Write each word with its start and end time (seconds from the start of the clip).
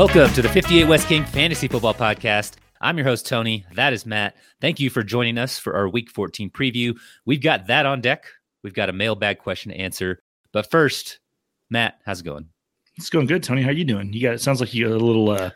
Welcome 0.00 0.32
to 0.32 0.40
the 0.40 0.48
58 0.48 0.84
West 0.84 1.08
King 1.08 1.26
Fantasy 1.26 1.68
Football 1.68 1.92
Podcast. 1.92 2.54
I'm 2.80 2.96
your 2.96 3.04
host, 3.04 3.26
Tony. 3.26 3.66
That 3.74 3.92
is 3.92 4.06
Matt. 4.06 4.34
Thank 4.58 4.80
you 4.80 4.88
for 4.88 5.02
joining 5.02 5.36
us 5.36 5.58
for 5.58 5.76
our 5.76 5.90
Week 5.90 6.08
14 6.08 6.48
preview. 6.48 6.98
We've 7.26 7.42
got 7.42 7.66
that 7.66 7.84
on 7.84 8.00
deck. 8.00 8.24
We've 8.64 8.72
got 8.72 8.88
a 8.88 8.94
mailbag 8.94 9.40
question 9.40 9.72
to 9.72 9.78
answer. 9.78 10.22
But 10.54 10.70
first, 10.70 11.20
Matt, 11.68 11.98
how's 12.06 12.20
it 12.20 12.24
going? 12.24 12.48
It's 12.96 13.10
going 13.10 13.26
good, 13.26 13.42
Tony. 13.42 13.60
How 13.60 13.68
are 13.68 13.72
you 13.72 13.84
doing? 13.84 14.10
You 14.14 14.22
got 14.22 14.32
it 14.32 14.40
sounds 14.40 14.58
like 14.58 14.72
you 14.72 14.88
got 14.88 14.94
a 14.94 15.04
little 15.04 15.28
uh 15.32 15.50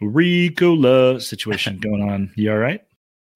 Ricola 0.00 1.20
situation 1.20 1.76
going 1.82 2.00
on. 2.00 2.32
You 2.36 2.52
all 2.52 2.58
right? 2.58 2.80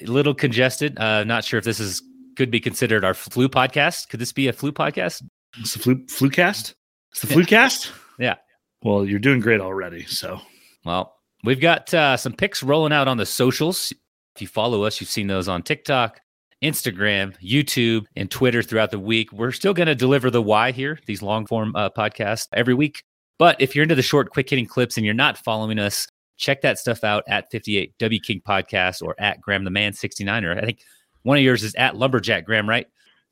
A 0.00 0.06
little 0.06 0.32
congested. 0.32 0.98
Uh 0.98 1.24
not 1.24 1.44
sure 1.44 1.58
if 1.58 1.64
this 1.66 1.78
is 1.78 2.02
could 2.36 2.50
be 2.50 2.58
considered 2.58 3.04
our 3.04 3.12
flu 3.12 3.50
podcast. 3.50 4.08
Could 4.08 4.18
this 4.18 4.32
be 4.32 4.48
a 4.48 4.52
flu 4.54 4.72
podcast? 4.72 5.24
It's 5.58 5.74
the 5.74 5.80
flu 5.80 6.06
flu 6.06 6.30
cast? 6.30 6.74
It's 7.12 7.20
the 7.20 7.26
flu 7.26 7.44
cast? 7.44 7.92
Yeah. 8.18 8.36
Well, 8.82 9.04
you're 9.04 9.18
doing 9.18 9.40
great 9.40 9.60
already. 9.60 10.06
So 10.06 10.40
Well, 10.84 11.14
we've 11.44 11.60
got 11.60 11.92
uh, 11.94 12.16
some 12.16 12.32
picks 12.32 12.62
rolling 12.62 12.92
out 12.92 13.08
on 13.08 13.16
the 13.16 13.26
socials. 13.26 13.92
If 14.36 14.42
you 14.42 14.48
follow 14.48 14.84
us, 14.84 15.00
you've 15.00 15.10
seen 15.10 15.26
those 15.28 15.48
on 15.48 15.62
TikTok, 15.62 16.20
Instagram, 16.62 17.34
YouTube, 17.42 18.04
and 18.16 18.30
Twitter 18.30 18.62
throughout 18.62 18.90
the 18.90 18.98
week. 18.98 19.32
We're 19.32 19.52
still 19.52 19.74
going 19.74 19.86
to 19.86 19.94
deliver 19.94 20.30
the 20.30 20.42
why 20.42 20.72
here, 20.72 20.98
these 21.06 21.22
long 21.22 21.46
form 21.46 21.74
uh, 21.76 21.90
podcasts 21.90 22.48
every 22.52 22.74
week. 22.74 23.02
But 23.38 23.60
if 23.60 23.74
you're 23.74 23.82
into 23.84 23.94
the 23.94 24.02
short, 24.02 24.30
quick 24.30 24.48
hitting 24.50 24.66
clips 24.66 24.96
and 24.96 25.04
you're 25.04 25.14
not 25.14 25.38
following 25.38 25.78
us, 25.78 26.06
check 26.36 26.62
that 26.62 26.78
stuff 26.78 27.04
out 27.04 27.22
at 27.28 27.50
58 27.50 27.94
W 27.98 28.20
King 28.20 28.40
Podcast 28.46 29.02
or 29.02 29.14
at 29.18 29.40
Graham 29.40 29.64
the 29.64 29.70
Man 29.70 29.92
69. 29.92 30.44
Or 30.44 30.58
I 30.58 30.64
think 30.64 30.80
one 31.22 31.38
of 31.38 31.44
yours 31.44 31.62
is 31.62 31.74
at 31.76 31.96
Lumberjack 31.96 32.44
Graham, 32.44 32.68
right? 32.68 32.86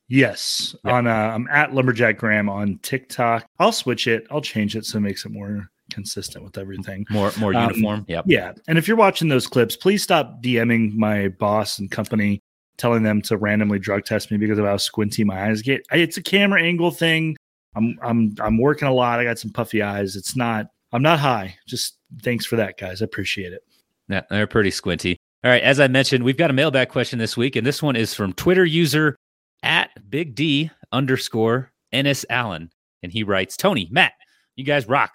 yes, 0.08 0.74
Yeah. 0.84 0.92
on 0.92 1.06
uh, 1.06 1.10
I'm 1.10 1.48
at 1.48 1.74
Lumberjack 1.74 2.18
Graham 2.18 2.48
on 2.48 2.78
TikTok. 2.82 3.46
I'll 3.58 3.72
switch 3.72 4.06
it. 4.06 4.26
I'll 4.30 4.40
change 4.42 4.76
it 4.76 4.84
so 4.84 4.98
it 4.98 5.02
makes 5.02 5.24
it 5.24 5.30
more 5.32 5.70
consistent 5.92 6.44
with 6.44 6.58
everything. 6.58 7.04
More 7.10 7.30
more 7.38 7.54
Um, 7.54 7.70
uniform. 7.70 8.04
Yep. 8.08 8.24
Yeah. 8.26 8.52
And 8.68 8.78
if 8.78 8.88
you're 8.88 8.96
watching 8.96 9.28
those 9.28 9.46
clips, 9.46 9.76
please 9.76 10.02
stop 10.02 10.42
DMing 10.42 10.94
my 10.94 11.28
boss 11.28 11.78
and 11.78 11.90
company, 11.90 12.40
telling 12.76 13.02
them 13.02 13.20
to 13.22 13.36
randomly 13.36 13.78
drug 13.78 14.04
test 14.04 14.30
me 14.30 14.36
because 14.38 14.58
of 14.58 14.64
how 14.64 14.76
squinty 14.76 15.24
my 15.24 15.48
eyes 15.48 15.62
get. 15.62 15.82
It's 15.92 16.16
a 16.16 16.22
camera 16.22 16.62
angle 16.62 16.90
thing. 16.90 17.36
I'm 17.74 17.98
I'm 18.02 18.34
I'm 18.40 18.58
working 18.58 18.88
a 18.88 18.92
lot. 18.92 19.18
I 19.20 19.24
got 19.24 19.38
some 19.38 19.50
puffy 19.50 19.82
eyes. 19.82 20.16
It's 20.16 20.36
not 20.36 20.66
I'm 20.92 21.02
not 21.02 21.18
high. 21.18 21.56
Just 21.66 21.96
thanks 22.22 22.44
for 22.44 22.56
that, 22.56 22.78
guys. 22.78 23.00
I 23.02 23.04
appreciate 23.06 23.52
it. 23.52 23.62
Yeah, 24.08 24.22
they're 24.28 24.46
pretty 24.46 24.70
squinty. 24.70 25.16
All 25.44 25.50
right, 25.50 25.62
as 25.62 25.80
I 25.80 25.88
mentioned, 25.88 26.22
we've 26.22 26.36
got 26.36 26.50
a 26.50 26.52
mailbag 26.52 26.88
question 26.90 27.18
this 27.18 27.36
week, 27.36 27.56
and 27.56 27.66
this 27.66 27.82
one 27.82 27.96
is 27.96 28.14
from 28.14 28.32
Twitter 28.34 28.64
user 28.64 29.16
at 29.62 29.90
Big 30.10 30.34
D 30.34 30.70
underscore 30.92 31.72
NS 31.96 32.24
Allen. 32.30 32.70
And 33.02 33.10
he 33.10 33.24
writes, 33.24 33.56
Tony, 33.56 33.88
Matt, 33.90 34.12
you 34.54 34.64
guys 34.64 34.86
rock. 34.86 35.14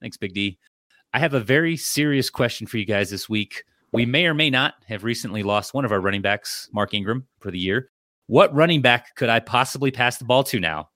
Thanks, 0.00 0.16
Big 0.16 0.34
D. 0.34 0.58
I 1.12 1.18
have 1.18 1.34
a 1.34 1.40
very 1.40 1.76
serious 1.76 2.30
question 2.30 2.66
for 2.66 2.78
you 2.78 2.84
guys 2.84 3.10
this 3.10 3.28
week. 3.28 3.64
We 3.92 4.04
may 4.04 4.26
or 4.26 4.34
may 4.34 4.50
not 4.50 4.74
have 4.86 5.04
recently 5.04 5.42
lost 5.42 5.72
one 5.72 5.84
of 5.84 5.92
our 5.92 6.00
running 6.00 6.22
backs, 6.22 6.68
Mark 6.72 6.92
Ingram, 6.92 7.26
for 7.40 7.50
the 7.50 7.58
year. 7.58 7.90
What 8.26 8.54
running 8.54 8.82
back 8.82 9.14
could 9.16 9.30
I 9.30 9.40
possibly 9.40 9.90
pass 9.90 10.18
the 10.18 10.26
ball 10.26 10.44
to 10.44 10.60
now? 10.60 10.90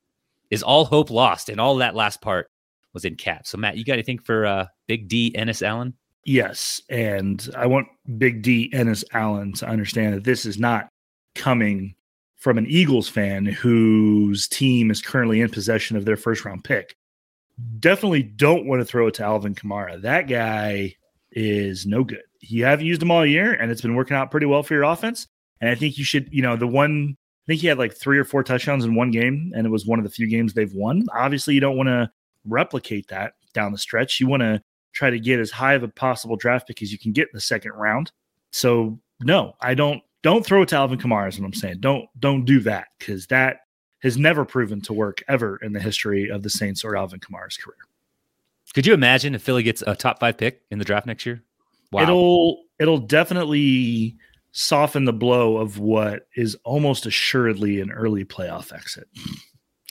Is 0.51 0.63
all 0.63 0.85
hope 0.85 1.11
lost? 1.11 1.49
And 1.49 1.59
all 1.59 1.77
that 1.77 1.95
last 1.95 2.21
part 2.21 2.51
was 2.93 3.07
in 3.07 3.17
caps. 3.17 3.51
So, 3.51 3.59
Matt, 3.59 3.79
you 3.79 3.85
got 3.85 3.95
anything 3.95 4.19
for 4.19 4.45
uh, 4.45 4.67
Big 4.87 5.09
D 5.09 5.35
Ennis 5.35 5.63
Allen? 5.63 5.95
Yes. 6.27 6.83
And 6.91 7.49
I 7.57 7.67
want 7.67 7.89
Big 8.19 8.43
D 8.43 8.71
Ennis 8.75 9.05
Allen 9.15 9.55
to 9.55 9.67
understand 9.67 10.15
that 10.15 10.25
this 10.25 10.45
is 10.45 10.59
not 10.59 10.89
coming 11.35 11.95
from 12.37 12.59
an 12.59 12.67
Eagles 12.67 13.09
fan 13.09 13.47
whose 13.47 14.47
team 14.49 14.91
is 14.91 15.01
currently 15.01 15.41
in 15.41 15.49
possession 15.49 15.97
of 15.97 16.05
their 16.05 16.17
first 16.17 16.45
round 16.45 16.65
pick. 16.65 16.95
Definitely 17.79 18.23
don't 18.23 18.67
want 18.67 18.81
to 18.81 18.85
throw 18.85 19.07
it 19.09 19.15
to 19.15 19.25
Alvin 19.25 19.55
Kamara. 19.55 20.01
That 20.03 20.29
guy 20.29 20.95
is 21.31 21.87
no 21.87 22.05
good. 22.05 22.23
You 22.41 22.65
have 22.65 22.83
used 22.83 23.03
him 23.03 23.11
all 23.11 23.25
year 23.25 23.53
and 23.53 23.71
it's 23.71 23.83
been 23.83 23.95
working 23.95 24.17
out 24.17 24.31
pretty 24.31 24.47
well 24.47 24.63
for 24.63 24.75
your 24.75 24.85
offense. 24.85 25.27
And 25.61 25.71
I 25.71 25.75
think 25.75 25.97
you 25.97 26.05
should, 26.05 26.29
you 26.33 26.43
know, 26.43 26.57
the 26.57 26.67
one, 26.67 27.17
I 27.17 27.45
think 27.47 27.61
he 27.61 27.69
had 27.69 27.79
like 27.79 27.95
three 27.95 28.19
or 28.19 28.25
four 28.25 28.43
touchdowns 28.43 28.85
in 28.85 28.95
one 28.95 29.11
game 29.11 29.53
and 29.55 29.67
it 29.67 29.71
was 29.71 29.87
one 29.87 29.99
of 29.99 30.05
the 30.05 30.11
few 30.11 30.27
games 30.27 30.53
they've 30.53 30.73
won. 30.73 31.07
Obviously, 31.15 31.55
you 31.55 31.61
don't 31.61 31.77
want 31.77 31.89
to 31.89 32.11
replicate 32.45 33.09
that 33.09 33.35
down 33.55 33.73
the 33.73 33.79
stretch. 33.79 34.19
You 34.19 34.27
want 34.27 34.43
to 34.43 34.63
try 34.93 35.11
to 35.11 35.21
get 35.21 35.41
as 35.41 35.51
high 35.51 35.75
of 35.75 35.83
a 35.83 35.89
possible 35.89 36.37
draft 36.37 36.67
pick 36.67 36.83
as 36.83 36.93
you 36.93 36.99
can 36.99 37.13
get 37.13 37.25
in 37.25 37.35
the 37.35 37.41
second 37.41 37.73
round. 37.73 38.13
So 38.51 38.99
no, 39.21 39.55
I 39.61 39.75
don't 39.75 40.03
don't 40.23 40.45
throw 40.45 40.63
it 40.63 40.69
to 40.69 40.77
Alvin 40.77 40.99
Kamara 40.99 41.29
is 41.29 41.39
what 41.39 41.47
I'm 41.47 41.55
saying. 41.55 41.81
Don't 41.81 42.07
don't 42.19 42.45
do 42.45 42.61
that 42.61 42.89
because 42.99 43.27
that 43.29 43.61
has 44.03 44.19
never 44.19 44.45
proven 44.45 44.81
to 44.83 44.93
work 44.93 45.23
ever 45.29 45.57
in 45.63 45.73
the 45.73 45.81
history 45.81 46.31
of 46.31 46.43
the 46.43 46.51
Saints 46.51 46.85
or 46.85 46.97
Alvin 46.97 47.21
Kamara's 47.21 47.57
career. 47.57 47.77
Could 48.75 48.87
you 48.87 48.95
imagine 48.95 49.35
if 49.35 49.43
Philly 49.43 49.63
gets 49.63 49.83
a 49.87 49.95
top 49.95 50.21
five 50.21 50.39
pick 50.39 50.63
in 50.71 50.79
the 50.79 50.85
draft 50.85 51.07
next 51.07 51.27
year? 51.27 51.43
Wow. 51.93 52.03
It'll 52.03 52.65
it'll 52.79 52.99
definitely 52.99 54.17
soften 54.53 55.05
the 55.05 55.13
blow 55.13 55.59
of 55.59 55.79
what 55.79 56.27
is 56.37 56.57
almost 56.65 57.07
assuredly 57.07 57.81
an 57.81 57.91
early 57.91 58.25
playoff 58.25 58.73
exit. 58.73 59.09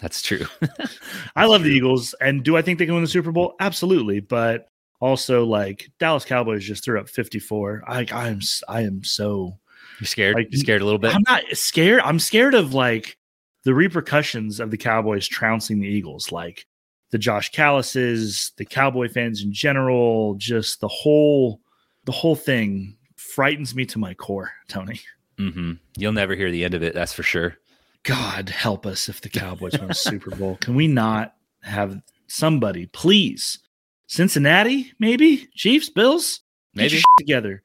That's 0.01 0.21
true. 0.21 0.45
I 1.35 1.45
love 1.45 1.63
the 1.63 1.69
Eagles, 1.69 2.15
and 2.19 2.43
do 2.43 2.57
I 2.57 2.61
think 2.61 2.79
they 2.79 2.85
can 2.85 2.95
win 2.95 3.03
the 3.03 3.09
Super 3.09 3.31
Bowl? 3.31 3.55
Absolutely, 3.59 4.19
but 4.19 4.67
also 4.99 5.45
like 5.45 5.91
Dallas 5.99 6.25
Cowboys 6.25 6.65
just 6.65 6.83
threw 6.83 6.99
up 6.99 7.07
54. 7.07 7.83
I 7.87 8.05
I 8.11 8.29
am 8.29 8.39
I 8.67 8.81
am 8.81 9.03
so 9.03 9.59
You're 9.99 10.07
scared? 10.07 10.35
Like, 10.35 10.47
you 10.51 10.57
scared 10.57 10.81
a 10.81 10.85
little 10.85 10.99
bit? 10.99 11.13
I'm 11.13 11.23
not 11.27 11.43
scared. 11.53 12.01
I'm 12.03 12.19
scared 12.19 12.55
of 12.55 12.73
like 12.73 13.17
the 13.63 13.73
repercussions 13.73 14.59
of 14.59 14.71
the 14.71 14.77
Cowboys 14.77 15.27
trouncing 15.27 15.79
the 15.79 15.87
Eagles, 15.87 16.31
like 16.31 16.65
the 17.11 17.17
Josh 17.17 17.51
Callises, 17.51 18.51
the 18.57 18.65
Cowboy 18.65 19.09
fans 19.09 19.43
in 19.43 19.53
general, 19.53 20.35
just 20.35 20.79
the 20.81 20.87
whole 20.87 21.61
the 22.05 22.11
whole 22.11 22.35
thing 22.35 22.97
frightens 23.15 23.75
me 23.75 23.85
to 23.85 23.99
my 23.99 24.13
core, 24.13 24.51
Tony. 24.67 24.99
hmm 25.37 25.73
You'll 25.97 26.13
never 26.13 26.35
hear 26.35 26.51
the 26.51 26.65
end 26.65 26.73
of 26.73 26.83
it. 26.83 26.93
That's 26.93 27.13
for 27.13 27.23
sure. 27.23 27.57
God 28.03 28.49
help 28.49 28.85
us 28.87 29.07
if 29.09 29.21
the 29.21 29.29
Cowboys 29.29 29.73
win 29.79 29.91
a 29.91 29.93
Super 29.93 30.35
Bowl. 30.35 30.57
Can 30.57 30.73
we 30.73 30.87
not 30.87 31.35
have 31.61 32.01
somebody, 32.27 32.87
please? 32.87 33.59
Cincinnati, 34.07 34.91
maybe? 34.99 35.47
Chiefs, 35.53 35.89
Bills? 35.89 36.41
Maybe. 36.73 37.01
together. 37.19 37.63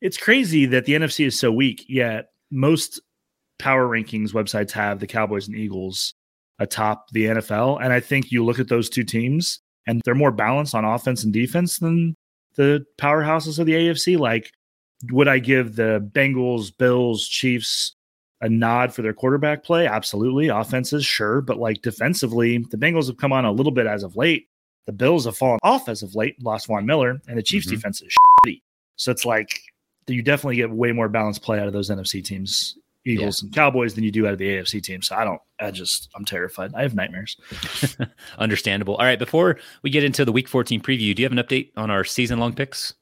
It's 0.00 0.16
crazy 0.16 0.66
that 0.66 0.84
the 0.86 0.94
NFC 0.94 1.26
is 1.26 1.38
so 1.38 1.52
weak, 1.52 1.84
yet 1.88 2.30
most 2.50 3.00
power 3.58 3.86
rankings 3.88 4.32
websites 4.32 4.70
have 4.72 5.00
the 5.00 5.06
Cowboys 5.06 5.48
and 5.48 5.56
Eagles 5.56 6.14
atop 6.58 7.08
the 7.12 7.26
NFL. 7.26 7.82
And 7.82 7.92
I 7.92 8.00
think 8.00 8.30
you 8.32 8.44
look 8.44 8.58
at 8.58 8.68
those 8.68 8.88
two 8.88 9.04
teams 9.04 9.60
and 9.86 10.00
they're 10.04 10.14
more 10.14 10.32
balanced 10.32 10.74
on 10.74 10.84
offense 10.84 11.24
and 11.24 11.32
defense 11.32 11.78
than 11.78 12.14
the 12.56 12.84
powerhouses 12.98 13.58
of 13.58 13.66
the 13.66 13.74
AFC. 13.74 14.18
Like, 14.18 14.50
would 15.10 15.28
I 15.28 15.38
give 15.38 15.76
the 15.76 16.08
Bengals, 16.14 16.76
Bills, 16.76 17.28
Chiefs 17.28 17.94
a 18.40 18.48
nod 18.48 18.94
for 18.94 19.02
their 19.02 19.12
quarterback 19.12 19.62
play? 19.62 19.86
Absolutely. 19.86 20.48
Offenses, 20.48 21.04
sure. 21.04 21.40
But 21.42 21.58
like 21.58 21.82
defensively, 21.82 22.58
the 22.70 22.78
Bengals 22.78 23.06
have 23.08 23.18
come 23.18 23.32
on 23.32 23.44
a 23.44 23.52
little 23.52 23.72
bit 23.72 23.86
as 23.86 24.02
of 24.02 24.16
late. 24.16 24.48
The 24.86 24.92
Bills 24.92 25.24
have 25.24 25.36
fallen 25.36 25.58
off 25.62 25.88
as 25.88 26.02
of 26.02 26.14
late, 26.14 26.42
lost 26.42 26.68
Von 26.68 26.86
Miller, 26.86 27.20
and 27.28 27.36
the 27.36 27.42
Chiefs 27.42 27.66
Mhm. 27.66 27.70
defense 27.70 28.00
is 28.00 28.14
shitty. 28.46 28.60
So 28.96 29.10
it's 29.10 29.24
like 29.24 29.60
you 30.06 30.22
definitely 30.22 30.56
get 30.56 30.70
way 30.70 30.92
more 30.92 31.08
balanced 31.08 31.42
play 31.42 31.58
out 31.58 31.66
of 31.66 31.72
those 31.72 31.90
NFC 31.90 32.22
teams, 32.22 32.78
Eagles 33.06 33.42
and 33.42 33.54
Cowboys, 33.54 33.94
than 33.94 34.04
you 34.04 34.10
do 34.10 34.26
out 34.26 34.32
of 34.32 34.38
the 34.38 34.46
AFC 34.48 34.82
team. 34.82 35.00
So 35.02 35.14
I 35.16 35.24
don't, 35.24 35.40
I 35.60 35.70
just, 35.70 36.08
I'm 36.14 36.24
terrified. 36.24 36.72
I 36.74 36.82
have 36.82 36.94
nightmares. 36.94 37.36
Understandable. 38.38 38.96
All 38.96 39.04
right. 39.04 39.18
Before 39.18 39.58
we 39.82 39.90
get 39.90 40.04
into 40.04 40.24
the 40.24 40.32
week 40.32 40.48
14 40.48 40.80
preview, 40.80 41.14
do 41.14 41.22
you 41.22 41.24
have 41.28 41.32
an 41.32 41.38
update 41.38 41.70
on 41.76 41.90
our 41.90 42.04
season 42.04 42.38
long 42.38 42.54
picks? 42.54 42.94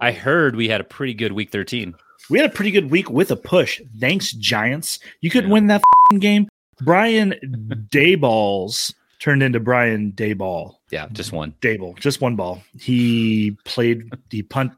I 0.00 0.12
heard 0.12 0.56
we 0.56 0.68
had 0.68 0.80
a 0.80 0.84
pretty 0.84 1.14
good 1.14 1.32
week 1.32 1.50
13. 1.50 1.94
We 2.30 2.38
had 2.38 2.50
a 2.50 2.52
pretty 2.52 2.70
good 2.70 2.90
week 2.90 3.10
with 3.10 3.30
a 3.30 3.36
push. 3.36 3.80
Thanks, 4.00 4.32
Giants. 4.32 4.98
You 5.20 5.30
could 5.30 5.44
Yeah. 5.44 5.50
win 5.50 5.66
that 5.68 5.76
f***ing 5.80 6.18
game. 6.20 6.48
Brian 6.80 7.34
Dayballs 7.90 8.92
turned 9.18 9.42
into 9.42 9.60
Brian 9.60 10.12
Dayball. 10.12 10.76
Yeah, 10.90 11.06
just 11.12 11.32
one. 11.32 11.54
Dable, 11.60 11.96
just 11.98 12.20
one 12.20 12.36
ball. 12.36 12.62
He 12.78 13.56
played, 13.64 14.10
he 14.30 14.42
punt. 14.42 14.72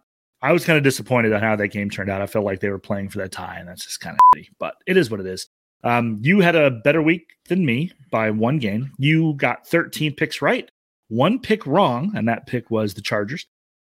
I 0.45 0.53
was 0.53 0.67
kind 0.67 0.77
of 0.77 0.85
disappointed 0.85 1.33
on 1.33 1.41
how 1.41 1.57
that 1.57 1.69
game 1.69 1.89
turned 1.89 2.11
out. 2.11 2.21
I 2.21 2.27
felt 2.27 2.45
like 2.45 2.61
they 2.61 2.69
were 2.69 2.79
playing 2.79 3.09
for 3.09 3.17
that 3.19 3.33
tie, 3.33 3.57
and 3.59 3.67
that's 3.67 3.87
just 3.87 4.01
kind 4.01 4.15
of 4.15 4.21
shitty, 4.39 4.49
but 4.59 4.75
it 4.87 4.99
is 4.99 5.11
what 5.11 5.21
it 5.21 5.27
is. 5.27 5.49
Um, 5.85 6.19
you 6.21 6.41
had 6.41 6.55
a 6.55 6.71
better 6.71 7.01
week 7.01 7.31
than 7.49 7.65
me 7.65 7.93
by 8.11 8.31
one 8.31 8.59
game. 8.59 8.93
You 8.99 9.33
got 9.39 9.67
13 9.67 10.15
picks 10.15 10.43
right, 10.43 10.71
one 11.09 11.41
pick 11.41 11.67
wrong, 11.67 12.13
and 12.15 12.29
that 12.29 12.47
pick 12.47 12.71
was 12.71 12.93
the 12.93 13.01
Chargers. 13.01 13.47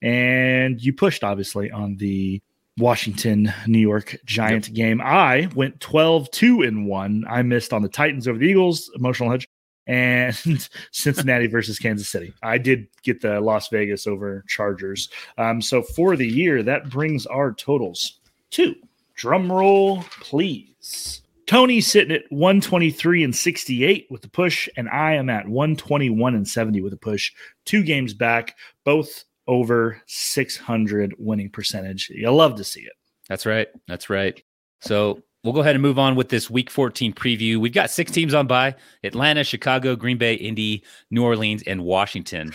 And 0.02 0.82
you 0.82 0.92
pushed, 0.92 1.22
obviously, 1.22 1.70
on 1.70 1.96
the 1.98 2.42
Washington 2.78 3.52
New 3.68 3.78
York 3.78 4.16
Giant 4.24 4.74
game. 4.74 5.00
I 5.00 5.48
went 5.54 5.78
12 5.78 6.32
2 6.32 6.62
and 6.62 6.88
1. 6.88 7.24
I 7.30 7.42
missed 7.42 7.72
on 7.72 7.82
the 7.82 7.88
Titans 7.88 8.26
over 8.26 8.38
the 8.38 8.46
Eagles, 8.46 8.90
emotional 8.96 9.30
hedge, 9.30 9.46
and 9.90 10.68
Cincinnati 10.92 11.48
versus 11.48 11.80
Kansas 11.80 12.08
City. 12.08 12.32
I 12.44 12.58
did 12.58 12.86
get 13.02 13.20
the 13.20 13.40
Las 13.40 13.68
Vegas 13.68 14.06
over 14.06 14.44
Chargers. 14.46 15.10
Um, 15.36 15.60
so 15.60 15.82
for 15.82 16.16
the 16.16 16.28
year, 16.28 16.62
that 16.62 16.88
brings 16.88 17.26
our 17.26 17.52
totals 17.52 18.20
to 18.50 18.76
drum 19.16 19.50
roll, 19.50 20.04
please. 20.20 21.22
Tony's 21.46 21.88
sitting 21.88 22.14
at 22.14 22.22
123 22.30 23.24
and 23.24 23.34
68 23.34 24.06
with 24.10 24.22
the 24.22 24.28
push, 24.28 24.68
and 24.76 24.88
I 24.88 25.14
am 25.14 25.28
at 25.28 25.48
121 25.48 26.36
and 26.36 26.46
70 26.46 26.80
with 26.82 26.92
a 26.92 26.96
push. 26.96 27.32
Two 27.64 27.82
games 27.82 28.14
back, 28.14 28.56
both 28.84 29.24
over 29.48 30.00
600 30.06 31.16
winning 31.18 31.50
percentage. 31.50 32.08
You 32.10 32.30
love 32.30 32.54
to 32.54 32.64
see 32.64 32.82
it. 32.82 32.92
That's 33.28 33.44
right. 33.44 33.66
That's 33.88 34.08
right. 34.08 34.40
So 34.82 35.22
we'll 35.44 35.52
go 35.52 35.60
ahead 35.60 35.74
and 35.74 35.82
move 35.82 35.98
on 35.98 36.16
with 36.16 36.28
this 36.28 36.50
week 36.50 36.70
14 36.70 37.12
preview. 37.12 37.58
We've 37.58 37.72
got 37.72 37.90
six 37.90 38.10
teams 38.10 38.34
on 38.34 38.46
bye 38.46 38.74
Atlanta, 39.04 39.44
Chicago, 39.44 39.96
Green 39.96 40.18
Bay, 40.18 40.34
Indy, 40.34 40.84
New 41.10 41.24
Orleans, 41.24 41.62
and 41.66 41.84
Washington. 41.84 42.54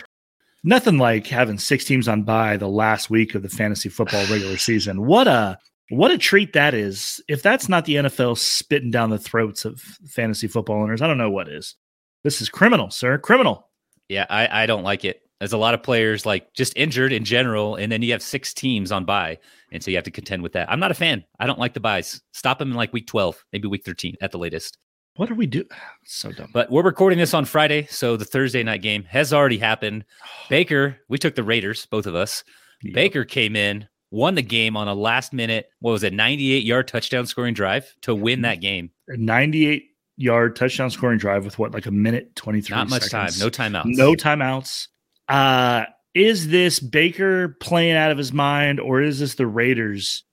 Nothing 0.64 0.98
like 0.98 1.28
having 1.28 1.60
six 1.60 1.86
teams 1.86 2.08
on 2.08 2.24
bye 2.24 2.58
the 2.58 2.68
last 2.68 3.10
week 3.10 3.36
of 3.36 3.44
the 3.44 3.50
fantasy 3.50 3.90
football 3.90 4.26
regular 4.32 4.58
season. 4.58 5.06
What 5.06 5.28
a 5.28 5.58
what 5.90 6.12
a 6.12 6.18
treat 6.18 6.54
that 6.54 6.74
is. 6.74 7.22
If 7.28 7.44
that's 7.44 7.70
not 7.70 7.86
the 7.86 7.96
NFL 7.96 8.38
spitting 8.38 8.90
down 8.90 9.12
the 9.12 9.20
throats 9.20 9.66
of 9.66 9.80
fantasy 9.80 10.48
football 10.48 10.82
owners, 10.82 11.02
I 11.02 11.08
don't 11.08 11.20
know 11.20 11.30
what 11.30 11.48
is. 11.48 11.76
This 12.24 12.42
is 12.42 12.50
criminal, 12.50 12.90
sir. 12.90 13.20
Criminal. 13.20 13.70
Yeah, 14.10 14.26
I, 14.30 14.64
I 14.64 14.66
don't 14.66 14.84
like 14.84 15.06
it. 15.06 15.22
There's 15.40 15.54
a 15.54 15.58
lot 15.58 15.74
of 15.74 15.84
players 15.84 16.26
like 16.26 16.54
just 16.54 16.76
injured 16.78 17.12
in 17.12 17.26
general, 17.26 17.76
and 17.76 17.92
then 17.92 18.02
you 18.02 18.12
have 18.14 18.22
six 18.22 18.54
teams 18.54 18.92
on 18.92 19.04
bye, 19.06 19.38
and 19.72 19.84
so 19.84 19.92
you 19.92 19.98
have 19.98 20.06
to 20.06 20.12
contend 20.12 20.44
with 20.44 20.54
that. 20.54 20.72
I'm 20.72 20.80
not 20.80 20.92
a 20.92 20.96
fan. 20.96 21.24
I 21.40 21.46
don't 21.46 21.60
like 21.60 21.74
the 21.74 21.80
byes. 21.82 22.22
Stop 22.34 22.60
them 22.60 22.72
in 22.72 22.78
like 22.78 22.94
week 22.94 23.08
12, 23.08 23.44
maybe 23.52 23.68
week 23.68 23.84
13 23.86 24.16
at 24.22 24.32
the 24.32 24.38
latest. 24.38 24.78
What 25.18 25.30
are 25.32 25.36
we 25.36 25.46
doing? 25.48 25.68
So 26.08 26.32
dumb. 26.32 26.52
But 26.54 26.70
we're 26.70 26.84
recording 26.84 27.18
this 27.18 27.34
on 27.34 27.46
Friday, 27.46 27.88
so 27.90 28.16
the 28.16 28.26
Thursday 28.26 28.62
night 28.64 28.82
game 28.84 29.04
has 29.06 29.34
already 29.34 29.58
happened. 29.58 30.06
Baker, 30.50 30.98
we 31.10 31.18
took 31.18 31.36
the 31.36 31.44
Raiders, 31.44 31.86
both 31.88 32.06
of 32.06 32.16
us. 32.16 32.44
Yep. 32.84 32.94
Baker 32.94 33.26
came 33.26 33.56
in, 33.56 33.88
won 34.12 34.36
the 34.36 34.42
game 34.44 34.78
on 34.78 34.88
a 34.88 34.94
last 34.94 35.34
minute, 35.34 35.68
what 35.80 35.92
was 35.92 36.04
it, 36.04 36.14
98 36.14 36.64
yard 36.64 36.88
touchdown 36.88 37.26
scoring 37.26 37.54
drive 37.54 37.94
to 38.04 38.14
win 38.16 38.42
that 38.44 38.62
game. 38.62 38.92
98 39.10 39.84
yard 40.18 40.56
touchdown 40.56 40.90
scoring 40.92 41.18
drive 41.18 41.44
with 41.44 41.58
what, 41.60 41.72
like 41.74 41.88
a 41.88 41.92
minute 41.92 42.36
23 42.36 42.76
Not 42.76 42.90
much 42.90 43.04
seconds. 43.04 43.38
time. 43.38 43.74
No 43.74 43.82
timeouts. 43.82 43.98
No 43.98 44.14
timeouts. 44.14 44.88
Uh, 45.28 45.86
is 46.14 46.48
this 46.48 46.80
Baker 46.80 47.50
playing 47.60 47.96
out 47.96 48.12
of 48.12 48.18
his 48.18 48.32
mind, 48.32 48.80
or 48.80 49.02
is 49.02 49.20
this 49.20 49.36
the 49.36 49.48
Raiders 49.48 50.24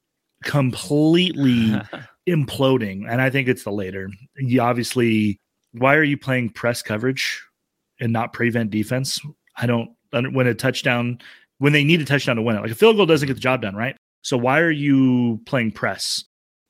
completely 0.44 1.72
imploding? 2.28 3.10
And 3.10 3.20
I 3.20 3.30
think 3.30 3.48
it's 3.48 3.64
the 3.64 3.72
later. 3.72 4.08
You 4.36 4.60
obviously, 4.60 5.40
why 5.72 5.96
are 5.96 6.04
you 6.04 6.16
playing 6.16 6.50
press 6.50 6.82
coverage 6.82 7.42
and 8.00 8.12
not 8.12 8.32
prevent 8.32 8.70
defense? 8.70 9.20
I 9.56 9.66
don't. 9.66 9.90
When 10.12 10.46
a 10.46 10.54
touchdown, 10.54 11.18
when 11.58 11.72
they 11.72 11.84
need 11.84 12.00
a 12.00 12.04
touchdown 12.04 12.36
to 12.36 12.42
win 12.42 12.56
it, 12.56 12.60
like 12.60 12.70
a 12.70 12.74
field 12.74 12.96
goal 12.96 13.06
doesn't 13.06 13.26
get 13.26 13.34
the 13.34 13.40
job 13.40 13.62
done, 13.62 13.74
right? 13.74 13.96
So 14.20 14.36
why 14.36 14.60
are 14.60 14.70
you 14.70 15.40
playing 15.46 15.72
press? 15.72 16.24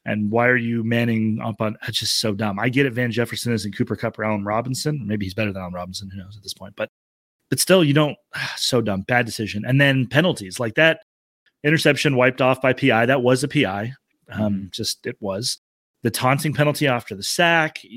And 0.04 0.30
why 0.30 0.48
are 0.48 0.56
you 0.56 0.82
manning 0.82 1.38
up 1.40 1.60
on? 1.60 1.76
That's 1.82 1.98
just 1.98 2.18
so 2.18 2.34
dumb. 2.34 2.58
I 2.58 2.68
get 2.68 2.86
it. 2.86 2.92
Van 2.92 3.12
Jefferson 3.12 3.52
isn't 3.52 3.76
Cooper 3.76 3.94
Kupp 3.94 4.18
or 4.18 4.24
Allen 4.24 4.44
Robinson. 4.44 5.06
Maybe 5.06 5.26
he's 5.26 5.34
better 5.34 5.52
than 5.52 5.62
Allen 5.62 5.74
Robinson. 5.74 6.10
Who 6.10 6.18
knows 6.18 6.36
at 6.36 6.42
this 6.42 6.54
point? 6.54 6.74
But 6.76 6.88
but 7.52 7.60
still, 7.60 7.84
you 7.84 7.92
don't. 7.92 8.16
So 8.56 8.80
dumb, 8.80 9.02
bad 9.02 9.26
decision. 9.26 9.64
And 9.66 9.78
then 9.78 10.06
penalties 10.06 10.58
like 10.58 10.74
that 10.76 11.00
interception 11.62 12.16
wiped 12.16 12.40
off 12.40 12.62
by 12.62 12.72
PI. 12.72 13.04
That 13.04 13.22
was 13.22 13.44
a 13.44 13.48
PI. 13.48 13.92
Um, 14.30 14.54
mm-hmm. 14.54 14.66
Just 14.70 15.06
it 15.06 15.16
was 15.20 15.58
the 16.02 16.10
taunting 16.10 16.54
penalty 16.54 16.86
after 16.86 17.14
the 17.14 17.22
sack. 17.22 17.80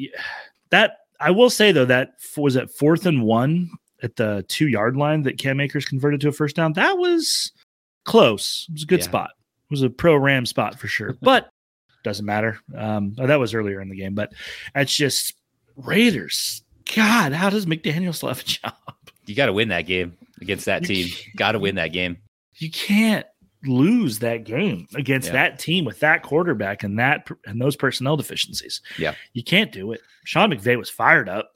That 0.72 0.98
I 1.22 1.32
will 1.32 1.52
say 1.52 1.72
though, 1.72 1.86
that 1.86 2.16
was 2.36 2.58
at 2.58 2.72
fourth 2.72 3.06
and 3.06 3.24
one 3.24 3.70
at 4.04 4.18
the 4.18 4.44
two 4.50 4.68
yard 4.68 4.98
line 4.98 5.22
that 5.22 5.38
Cam 5.38 5.62
Akers 5.62 5.86
converted 5.86 6.20
to 6.22 6.30
a 6.30 6.32
first 6.34 6.56
down. 6.56 6.74
That 6.74 6.98
was 6.98 7.54
close. 8.04 8.66
It 8.68 8.74
was 8.74 8.84
a 8.84 8.88
good 8.88 9.00
yeah. 9.00 9.06
spot. 9.06 9.30
It 9.38 9.72
was 9.72 9.84
a 9.84 9.90
pro 9.90 10.18
Ram 10.18 10.46
spot 10.46 10.78
for 10.78 10.88
sure. 10.88 11.16
But 11.22 11.50
doesn't 12.04 12.26
matter. 12.26 12.60
Um, 12.76 13.16
oh, 13.20 13.28
that 13.28 13.40
was 13.40 13.54
earlier 13.54 13.80
in 13.80 13.90
the 13.90 13.96
game, 13.96 14.16
but 14.16 14.34
it's 14.74 14.94
just 14.94 15.36
Raiders. 15.78 16.64
God, 16.94 17.32
how 17.32 17.50
does 17.50 17.68
McDaniel 17.68 18.14
still 18.14 18.30
have 18.30 18.42
a 18.42 18.44
job? 18.44 18.74
You 19.26 19.36
got 19.36 19.48
to 19.48 19.54
win 19.54 19.70
that 19.70 19.84
game 19.84 20.18
against 20.42 20.66
that 20.66 20.84
team. 20.84 21.08
Got 21.36 21.54
to 21.54 21.60
win 21.60 21.76
that 21.76 21.90
game. 21.90 22.18
You 22.56 22.72
can't 22.72 23.26
lose 23.66 24.20
that 24.20 24.44
game 24.44 24.88
against 24.96 25.28
yeah. 25.28 25.34
that 25.34 25.60
team 25.60 25.86
with 25.86 26.00
that 26.00 26.24
quarterback 26.24 26.84
and 26.84 27.00
that 27.00 27.28
and 27.46 27.60
those 27.60 27.76
personnel 27.76 28.18
deficiencies. 28.18 28.82
Yeah. 28.98 29.16
You 29.34 29.44
can't 29.44 29.72
do 29.72 29.92
it. 29.92 30.02
Sean 30.24 30.52
McVay 30.52 30.78
was 30.78 30.90
fired 30.90 31.30
up. 31.30 31.52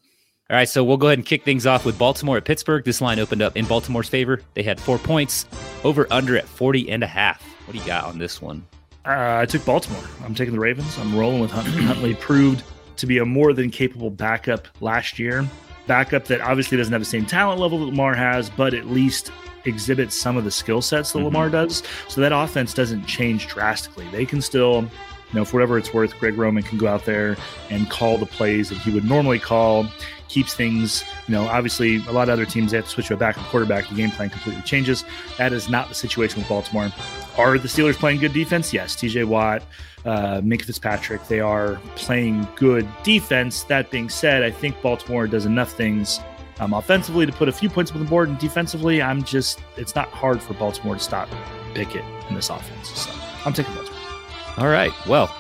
All 0.49 0.55
right, 0.55 0.67
so 0.67 0.83
we'll 0.83 0.97
go 0.97 1.07
ahead 1.07 1.19
and 1.19 1.25
kick 1.25 1.45
things 1.45 1.67
off 1.67 1.85
with 1.85 1.99
Baltimore 1.99 2.37
at 2.37 2.43
Pittsburgh. 2.45 2.83
This 2.83 3.01
line 3.01 3.19
opened 3.19 3.43
up 3.43 3.55
in 3.55 3.65
Baltimore's 3.65 4.09
favor. 4.09 4.41
They 4.55 4.63
had 4.63 4.79
four 4.81 4.97
points, 4.97 5.45
over 5.83 6.07
under 6.09 6.35
at 6.35 6.47
40 6.47 6.89
and 6.89 7.03
a 7.03 7.07
half. 7.07 7.43
What 7.67 7.73
do 7.73 7.79
you 7.79 7.85
got 7.85 8.05
on 8.05 8.17
this 8.17 8.41
one? 8.41 8.65
Uh, 9.05 9.37
I 9.41 9.45
took 9.45 9.63
Baltimore. 9.63 10.03
I'm 10.25 10.33
taking 10.33 10.55
the 10.55 10.59
Ravens. 10.59 10.97
I'm 10.97 11.15
rolling 11.15 11.39
with 11.39 11.51
Huntley. 11.51 11.83
Huntley 11.83 12.15
proved 12.15 12.63
to 12.97 13.05
be 13.05 13.19
a 13.19 13.25
more 13.25 13.53
than 13.53 13.69
capable 13.69 14.09
backup 14.09 14.67
last 14.81 15.19
year 15.19 15.47
backup 15.89 16.25
that 16.25 16.39
obviously 16.39 16.77
doesn't 16.77 16.93
have 16.93 17.01
the 17.01 17.05
same 17.05 17.25
talent 17.25 17.59
level 17.59 17.79
that 17.79 17.85
Lamar 17.87 18.15
has, 18.15 18.49
but 18.49 18.73
at 18.73 18.85
least 18.85 19.31
exhibits 19.65 20.15
some 20.15 20.37
of 20.37 20.45
the 20.45 20.51
skill 20.51 20.81
sets 20.81 21.11
that 21.11 21.17
mm-hmm. 21.17 21.25
Lamar 21.25 21.49
does. 21.49 21.83
So 22.07 22.21
that 22.21 22.31
offense 22.31 22.73
doesn't 22.73 23.05
change 23.05 23.47
drastically. 23.47 24.07
They 24.11 24.25
can 24.25 24.41
still, 24.41 24.83
you 24.83 24.89
know, 25.33 25.43
for 25.43 25.57
whatever 25.57 25.77
it's 25.77 25.93
worth, 25.93 26.17
Greg 26.19 26.37
Roman 26.37 26.63
can 26.63 26.77
go 26.77 26.87
out 26.87 27.05
there 27.05 27.35
and 27.69 27.89
call 27.89 28.17
the 28.17 28.27
plays 28.27 28.69
that 28.69 28.77
he 28.77 28.91
would 28.91 29.03
normally 29.03 29.39
call, 29.39 29.87
keeps 30.29 30.53
things, 30.53 31.03
you 31.27 31.33
know, 31.33 31.45
obviously 31.47 31.97
a 32.07 32.11
lot 32.11 32.29
of 32.29 32.33
other 32.33 32.45
teams 32.45 32.71
they 32.71 32.77
have 32.77 32.85
to 32.85 32.91
switch 32.91 33.07
to 33.07 33.15
a 33.15 33.17
backup 33.17 33.43
quarterback. 33.45 33.89
The 33.89 33.95
game 33.95 34.11
plan 34.11 34.29
completely 34.29 34.61
changes. 34.61 35.03
That 35.39 35.51
is 35.51 35.69
not 35.69 35.89
the 35.89 35.95
situation 35.95 36.39
with 36.39 36.47
Baltimore. 36.47 36.91
Are 37.37 37.57
the 37.57 37.67
Steelers 37.67 37.95
playing 37.95 38.19
good 38.19 38.33
defense? 38.33 38.71
Yes. 38.71 38.95
TJ 38.95 39.25
Watt, 39.25 39.63
uh, 40.05 40.41
Minkah 40.41 40.63
Fitzpatrick. 40.63 41.27
They 41.27 41.39
are 41.39 41.79
playing 41.95 42.47
good 42.55 42.87
defense. 43.03 43.63
That 43.63 43.91
being 43.91 44.09
said, 44.09 44.43
I 44.43 44.51
think 44.51 44.81
Baltimore 44.81 45.27
does 45.27 45.45
enough 45.45 45.71
things 45.71 46.19
um, 46.59 46.73
offensively 46.73 47.25
to 47.25 47.31
put 47.31 47.47
a 47.47 47.51
few 47.51 47.69
points 47.69 47.91
on 47.91 47.99
the 47.99 48.05
board, 48.05 48.29
and 48.29 48.37
defensively, 48.37 49.01
I'm 49.01 49.23
just 49.23 49.59
it's 49.77 49.95
not 49.95 50.09
hard 50.09 50.41
for 50.41 50.53
Baltimore 50.53 50.95
to 50.95 51.01
stop 51.01 51.29
Pickett 51.73 52.03
in 52.29 52.35
this 52.35 52.49
offense. 52.49 52.89
So 52.89 53.11
I'm 53.45 53.53
taking 53.53 53.73
Baltimore. 53.73 53.99
All 54.57 54.67
right. 54.67 54.91
Well, 55.07 55.33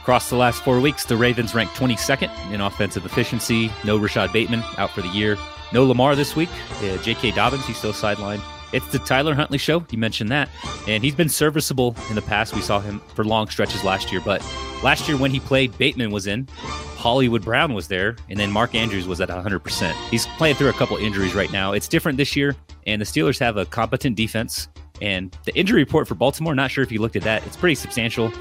across 0.00 0.30
the 0.30 0.36
last 0.36 0.62
four 0.62 0.80
weeks, 0.80 1.04
the 1.04 1.16
Ravens 1.16 1.54
ranked 1.54 1.74
22nd 1.74 2.52
in 2.52 2.60
offensive 2.60 3.04
efficiency. 3.04 3.70
No 3.84 3.98
Rashod 3.98 4.32
Bateman 4.32 4.62
out 4.78 4.90
for 4.90 5.02
the 5.02 5.08
year. 5.08 5.36
No 5.72 5.84
Lamar 5.84 6.16
this 6.16 6.34
week. 6.36 6.50
Uh, 6.82 6.96
J.K. 6.98 7.32
Dobbins, 7.32 7.66
he's 7.66 7.76
still 7.76 7.92
sidelined. 7.92 8.42
It's 8.72 8.86
the 8.88 8.98
Tyler 8.98 9.34
Huntley 9.34 9.58
show. 9.58 9.84
You 9.90 9.98
mentioned 9.98 10.30
that. 10.30 10.48
And 10.88 11.04
he's 11.04 11.14
been 11.14 11.28
serviceable 11.28 11.94
in 12.08 12.14
the 12.14 12.22
past. 12.22 12.54
We 12.54 12.62
saw 12.62 12.80
him 12.80 13.00
for 13.14 13.24
long 13.24 13.48
stretches 13.48 13.84
last 13.84 14.10
year. 14.12 14.20
But 14.24 14.42
last 14.82 15.08
year, 15.08 15.16
when 15.16 15.30
he 15.30 15.40
played, 15.40 15.76
Bateman 15.78 16.10
was 16.10 16.26
in, 16.26 16.48
Hollywood 16.96 17.42
Brown 17.42 17.74
was 17.74 17.88
there, 17.88 18.16
and 18.28 18.38
then 18.38 18.50
Mark 18.50 18.74
Andrews 18.74 19.06
was 19.06 19.20
at 19.20 19.28
100%. 19.28 19.92
He's 20.08 20.26
playing 20.38 20.56
through 20.56 20.68
a 20.68 20.74
couple 20.74 20.96
injuries 20.96 21.34
right 21.34 21.50
now. 21.52 21.72
It's 21.72 21.88
different 21.88 22.16
this 22.16 22.36
year, 22.36 22.54
and 22.86 23.00
the 23.00 23.04
Steelers 23.04 23.38
have 23.40 23.56
a 23.56 23.66
competent 23.66 24.16
defense. 24.16 24.68
And 25.00 25.36
the 25.44 25.54
injury 25.56 25.82
report 25.82 26.06
for 26.06 26.14
Baltimore, 26.14 26.54
not 26.54 26.70
sure 26.70 26.84
if 26.84 26.92
you 26.92 27.00
looked 27.00 27.16
at 27.16 27.22
that, 27.22 27.44
it's 27.46 27.56
pretty 27.56 27.74
substantial. 27.74 28.32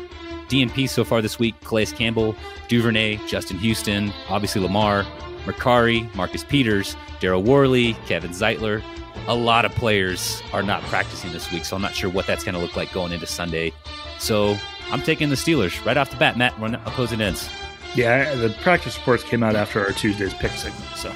DNP 0.48 0.89
so 0.89 1.03
far 1.06 1.22
this 1.22 1.39
week 1.39 1.56
Calais 1.62 1.86
Campbell, 1.86 2.36
Duvernay, 2.67 3.20
Justin 3.25 3.58
Houston, 3.60 4.12
obviously 4.27 4.62
Lamar, 4.62 5.06
Mekari, 5.46 6.13
Marcus 6.13 6.44
Peters, 6.44 6.96
Daryl 7.22 7.44
Worley, 7.44 7.94
Kevin 8.06 8.32
Zeitler 8.32 8.84
a 9.28 9.36
lot 9.36 9.66
of 9.66 9.72
players 9.74 10.42
are 10.54 10.63
not 10.63 10.82
practicing 10.84 11.32
this 11.32 11.51
week, 11.51 11.66
so 11.66 11.75
I'm 11.75 11.82
not 11.82 11.96
sure 11.96 12.10
what 12.10 12.28
that's 12.28 12.44
going 12.44 12.56
to 12.56 12.62
look 12.62 12.75
like 12.75 12.92
going 12.92 13.12
into 13.12 13.28
Sunday. 13.28 13.74
So 14.20 14.58
I'm 14.92 15.01
taking 15.01 15.30
the 15.30 15.36
Steelers 15.36 15.84
right 15.86 15.98
off 15.98 16.10
the 16.10 16.18
bat. 16.18 16.38
Matt, 16.38 16.58
run 16.60 16.75
opposing 16.75 17.22
ends. 17.22 17.50
Yeah, 17.96 18.36
the 18.36 18.50
practice 18.62 18.98
reports 18.98 19.24
came 19.24 19.44
out 19.44 19.56
after 19.56 19.86
our 19.86 19.92
Tuesday's 19.92 20.34
pick 20.34 20.51
segment. 20.51 20.84
So 20.96 21.13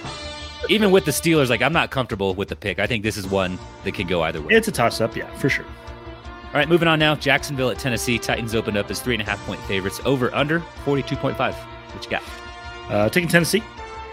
even 0.69 0.91
with 0.91 1.05
the 1.05 1.11
Steelers, 1.11 1.49
like 1.49 1.61
I'm 1.61 1.73
not 1.73 1.91
comfortable 1.91 2.35
with 2.35 2.49
the 2.49 2.55
pick. 2.55 2.79
I 2.79 2.87
think 2.87 3.03
this 3.03 3.17
is 3.17 3.27
one 3.27 3.57
that 3.83 3.93
can 3.93 4.07
go 4.07 4.23
either 4.23 4.41
way. 4.41 4.53
It's 4.53 4.67
a 4.67 4.71
toss 4.71 5.01
up, 5.01 5.15
yeah, 5.15 5.33
for 5.37 5.49
sure. 5.49 5.65
All 5.65 6.59
right, 6.59 6.69
moving 6.69 6.87
on 6.87 6.99
now. 6.99 7.15
Jacksonville 7.15 7.69
at 7.69 7.79
Tennessee. 7.79 8.17
Titans 8.17 8.55
opened 8.55 8.77
up 8.77 8.89
as 8.89 9.01
three 9.01 9.13
and 9.13 9.21
a 9.21 9.25
half 9.25 9.45
point 9.45 9.59
favorites. 9.61 9.99
Over 10.05 10.33
under 10.33 10.61
42.5. 10.85 11.37
What 11.37 12.03
you 12.05 12.09
got? 12.09 12.23
Uh, 12.89 13.09
taking 13.09 13.27
Tennessee. 13.27 13.63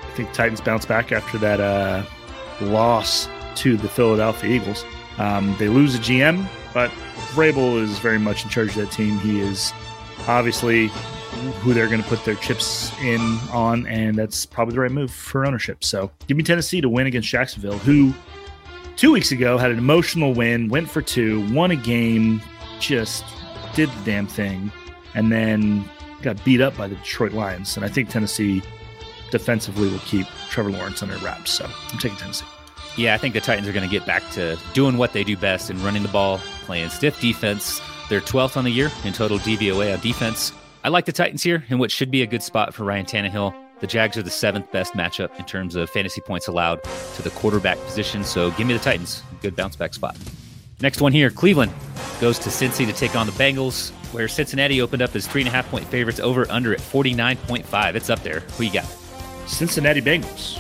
I 0.03 0.15
think 0.15 0.33
Titans 0.33 0.61
bounce 0.61 0.85
back 0.85 1.13
after 1.13 1.39
that 1.39 1.61
uh, 1.61 2.05
loss 2.61 3.29
to 3.57 3.77
the 3.77 3.89
Philadelphia 3.89 4.51
Eagles. 4.51 4.85
Um, 5.19 5.55
they 5.59 5.69
lose 5.69 5.95
a 5.95 5.99
GM, 5.99 6.47
but 6.73 6.91
Vrabel 7.33 7.81
is 7.81 7.99
very 7.99 8.19
much 8.19 8.45
in 8.45 8.51
charge 8.51 8.71
of 8.71 8.77
that 8.77 8.91
team. 8.91 9.19
He 9.19 9.41
is 9.41 9.73
obviously 10.27 10.89
who 11.61 11.75
they're 11.75 11.89
going 11.89 12.03
to 12.03 12.09
put 12.09 12.25
their 12.25 12.35
chips 12.37 12.93
in 13.01 13.21
on, 13.53 13.87
and 13.87 14.17
that's 14.17 14.47
probably 14.47 14.75
the 14.75 14.81
right 14.81 14.91
move 14.91 15.11
for 15.11 15.47
ownership. 15.47 15.83
So 15.85 16.11
give 16.27 16.37
me 16.37 16.43
Tennessee 16.43 16.81
to 16.81 16.89
win 16.89 17.07
against 17.07 17.29
Jacksonville, 17.29 17.79
who 17.79 18.15
two 18.97 19.13
weeks 19.13 19.33
ago 19.33 19.59
had 19.59 19.71
an 19.71 19.79
emotional 19.79 20.35
win, 20.35 20.69
went 20.69 20.89
for 20.89 21.03
two, 21.03 21.47
won 21.53 21.71
a 21.71 21.77
game, 21.77 22.41
just 22.81 23.25
did 23.75 23.89
the 23.91 24.05
damn 24.05 24.27
thing, 24.27 24.71
and 25.15 25.33
then 25.33 25.89
got 26.23 26.43
beat 26.45 26.61
up 26.61 26.77
by 26.77 26.87
the 26.87 26.95
Detroit 26.97 27.33
Lions. 27.33 27.77
And 27.77 27.85
I 27.85 27.89
think 27.89 28.09
Tennessee 28.09 28.63
defensively 29.31 29.89
will 29.89 29.99
keep 30.01 30.27
Trevor 30.51 30.71
Lawrence 30.71 31.03
under 31.03 31.17
wraps. 31.19 31.51
So 31.53 31.65
I'm 31.65 31.99
taking 31.99 32.19
Tennessee. 32.19 32.47
Yeah, 32.97 33.15
I 33.15 33.19
think 33.19 33.33
the 33.33 33.41
Titans 33.41 33.67
are 33.67 33.73
going 33.73 33.89
to 33.89 33.91
get 33.91 34.07
back 34.07 34.23
to 34.33 34.59
doing 34.75 34.99
what 34.99 35.13
they 35.13 35.25
do 35.25 35.37
best 35.37 35.71
and 35.71 35.79
running 35.81 36.03
the 36.03 36.11
ball, 36.11 36.39
playing 36.65 36.91
stiff 36.91 37.19
defense. 37.21 37.81
They're 38.11 38.21
12th 38.21 38.57
on 38.57 38.65
the 38.65 38.71
year 38.71 38.91
in 39.05 39.15
total 39.15 39.39
DVOA 39.39 39.95
on 39.95 40.01
defense. 40.01 40.53
I 40.85 40.91
like 40.91 41.07
the 41.07 41.13
Titans 41.13 41.43
here 41.43 41.65
in 41.69 41.79
what 41.79 41.91
should 41.91 42.11
be 42.11 42.23
a 42.23 42.27
good 42.27 42.43
spot 42.43 42.75
for 42.75 42.85
Ryan 42.85 43.07
Tannehill. 43.07 43.55
The 43.81 43.87
Jags 43.87 44.17
are 44.17 44.23
the 44.23 44.31
seventh 44.31 44.71
best 44.73 44.93
matchup 44.93 45.37
in 45.39 45.45
terms 45.45 45.75
of 45.75 45.89
fantasy 45.89 46.21
points 46.21 46.49
allowed 46.49 46.83
to 47.15 47.23
the 47.23 47.31
quarterback 47.31 47.79
position. 47.85 48.25
So 48.25 48.51
give 48.53 48.67
me 48.67 48.75
the 48.75 48.81
Titans. 48.81 49.23
Good 49.41 49.57
bounce 49.57 49.75
back 49.75 49.95
spot. 49.95 50.17
Next 50.81 51.01
one 51.01 51.13
here 51.13 51.31
Cleveland 51.31 51.73
goes 52.21 52.39
to 52.41 52.51
Cincy 52.51 52.87
to 52.87 52.93
take 52.93 53.17
on 53.17 53.27
the 53.27 53.33
Bengals, 53.33 53.91
where 54.13 54.29
Cincinnati 54.29 54.83
opened 54.83 55.01
up 55.01 55.17
as 55.17 55.27
three 55.27 55.41
and 55.41 55.49
a 55.49 55.53
half 55.53 55.69
point 55.71 55.87
favorites 55.87 56.21
over 56.21 56.49
under 56.51 56.75
at 56.75 56.81
49.5. 56.81 57.95
It's 57.95 58.11
up 58.11 58.23
there. 58.23 58.41
Who 58.41 58.65
you 58.65 58.73
got? 58.73 58.87
Cincinnati 59.47 60.03
Bengals. 60.03 60.59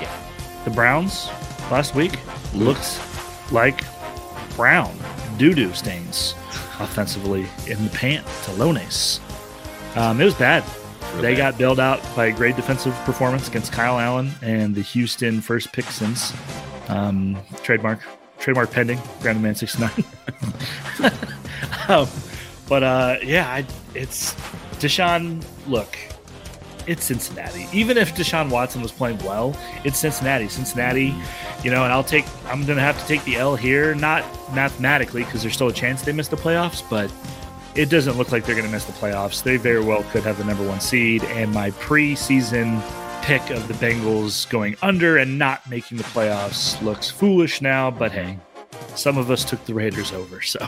Yeah. 0.00 0.14
The 0.64 0.70
Browns 0.70 1.28
last 1.70 1.94
week 1.94 2.18
looked 2.54 3.00
like 3.52 3.82
brown 4.56 4.96
doo 5.38 5.54
doo 5.54 5.72
stains 5.72 6.34
offensively 6.78 7.46
in 7.66 7.82
the 7.84 7.90
pantalones. 7.90 9.20
Um, 9.96 10.20
it 10.20 10.24
was 10.24 10.34
bad. 10.34 10.64
Real 11.12 11.22
they 11.22 11.34
bad. 11.34 11.52
got 11.52 11.58
bailed 11.58 11.80
out 11.80 12.00
by 12.16 12.26
a 12.26 12.32
great 12.32 12.56
defensive 12.56 12.94
performance 13.04 13.48
against 13.48 13.72
Kyle 13.72 13.98
Allen 13.98 14.30
and 14.42 14.74
the 14.74 14.82
Houston 14.82 15.40
first 15.40 15.72
pick 15.72 15.84
since 15.86 16.32
um, 16.88 17.38
trademark 17.62 18.00
trademark 18.38 18.70
pending 18.70 19.00
Brandon 19.20 19.42
Man 19.42 19.54
69. 19.54 19.90
um, 21.88 22.08
but 22.68 22.82
uh, 22.82 23.16
yeah, 23.22 23.48
I, 23.48 23.66
it's 23.94 24.34
Deshaun. 24.78 25.44
Look, 25.66 25.96
it's 26.86 27.04
Cincinnati. 27.04 27.66
Even 27.72 27.96
if 27.96 28.14
Deshaun 28.14 28.50
Watson 28.50 28.82
was 28.82 28.92
playing 28.92 29.18
well, 29.18 29.56
it's 29.84 29.98
Cincinnati. 29.98 30.48
Cincinnati, 30.48 31.14
you 31.62 31.70
know, 31.70 31.84
and 31.84 31.92
I'll 31.92 32.04
take. 32.04 32.24
I'm 32.46 32.64
going 32.64 32.76
to 32.76 32.82
have 32.82 33.00
to 33.00 33.06
take 33.06 33.24
the 33.24 33.36
L 33.36 33.56
here, 33.56 33.94
not 33.94 34.24
mathematically 34.54 35.24
because 35.24 35.42
there's 35.42 35.54
still 35.54 35.68
a 35.68 35.72
chance 35.72 36.02
they 36.02 36.12
miss 36.12 36.28
the 36.28 36.36
playoffs, 36.36 36.82
but 36.88 37.12
it 37.74 37.88
doesn't 37.88 38.18
look 38.18 38.32
like 38.32 38.44
they're 38.44 38.54
going 38.54 38.66
to 38.66 38.72
miss 38.72 38.84
the 38.84 38.92
playoffs. 38.92 39.42
They 39.42 39.56
very 39.56 39.82
well 39.82 40.02
could 40.10 40.22
have 40.24 40.38
the 40.38 40.44
number 40.44 40.66
one 40.66 40.80
seed. 40.80 41.24
And 41.24 41.52
my 41.52 41.70
preseason 41.72 42.82
pick 43.22 43.50
of 43.50 43.66
the 43.68 43.74
Bengals 43.74 44.48
going 44.50 44.76
under 44.82 45.16
and 45.16 45.38
not 45.38 45.68
making 45.70 45.96
the 45.98 46.04
playoffs 46.04 46.80
looks 46.82 47.10
foolish 47.10 47.62
now. 47.62 47.90
But 47.90 48.12
hey, 48.12 48.38
some 48.94 49.18
of 49.18 49.30
us 49.30 49.44
took 49.44 49.64
the 49.64 49.74
Raiders 49.74 50.12
over, 50.12 50.40
so 50.42 50.66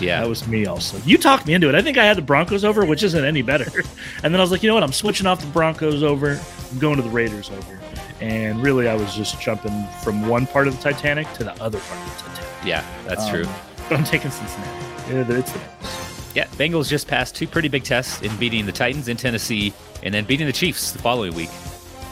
Yeah. 0.00 0.20
that 0.20 0.28
was 0.28 0.46
me 0.46 0.66
also. 0.66 0.98
You 1.04 1.18
talked 1.18 1.46
me 1.46 1.54
into 1.54 1.68
it. 1.68 1.74
I 1.74 1.82
think 1.82 1.96
I 1.98 2.04
had 2.04 2.16
the 2.16 2.22
Broncos 2.22 2.64
over, 2.64 2.84
which 2.84 3.02
isn't 3.02 3.24
any 3.24 3.42
better. 3.42 3.70
And 4.22 4.32
then 4.32 4.40
I 4.40 4.42
was 4.44 4.50
like, 4.50 4.62
you 4.62 4.68
know 4.68 4.74
what? 4.74 4.82
I'm 4.82 4.92
switching 4.92 5.26
off 5.26 5.40
the 5.40 5.46
Broncos 5.48 6.02
over. 6.02 6.40
I'm 6.72 6.78
going 6.78 6.96
to 6.96 7.02
the 7.02 7.10
Raiders 7.10 7.50
over. 7.50 7.80
And 8.20 8.62
really, 8.62 8.88
I 8.88 8.94
was 8.94 9.14
just 9.14 9.40
jumping 9.40 9.86
from 10.02 10.26
one 10.28 10.46
part 10.46 10.66
of 10.66 10.74
the 10.76 10.82
Titanic 10.82 11.30
to 11.34 11.44
the 11.44 11.52
other 11.62 11.78
part 11.78 12.00
of 12.00 12.16
the 12.16 12.22
Titanic. 12.30 12.66
yeah, 12.66 12.84
that's 13.06 13.24
Um, 13.24 13.30
true. 13.30 13.44
But 13.88 13.98
I'm 13.98 14.04
taking 14.04 14.30
Cincinnati. 14.30 14.70
Yeah, 15.10 15.38
It's 15.38 15.52
the 15.52 15.58
Bengals. 15.58 16.34
Yeah, 16.34 16.46
Bengals 16.56 16.88
just 16.88 17.06
passed 17.06 17.34
two 17.36 17.46
pretty 17.46 17.68
big 17.68 17.84
tests 17.84 18.22
in 18.22 18.34
beating 18.36 18.64
the 18.66 18.72
Titans 18.72 19.08
in 19.08 19.16
Tennessee 19.18 19.72
and 20.02 20.12
then 20.14 20.24
beating 20.24 20.46
the 20.46 20.52
Chiefs 20.52 20.90
the 20.92 20.98
following 21.00 21.34
week. 21.34 21.50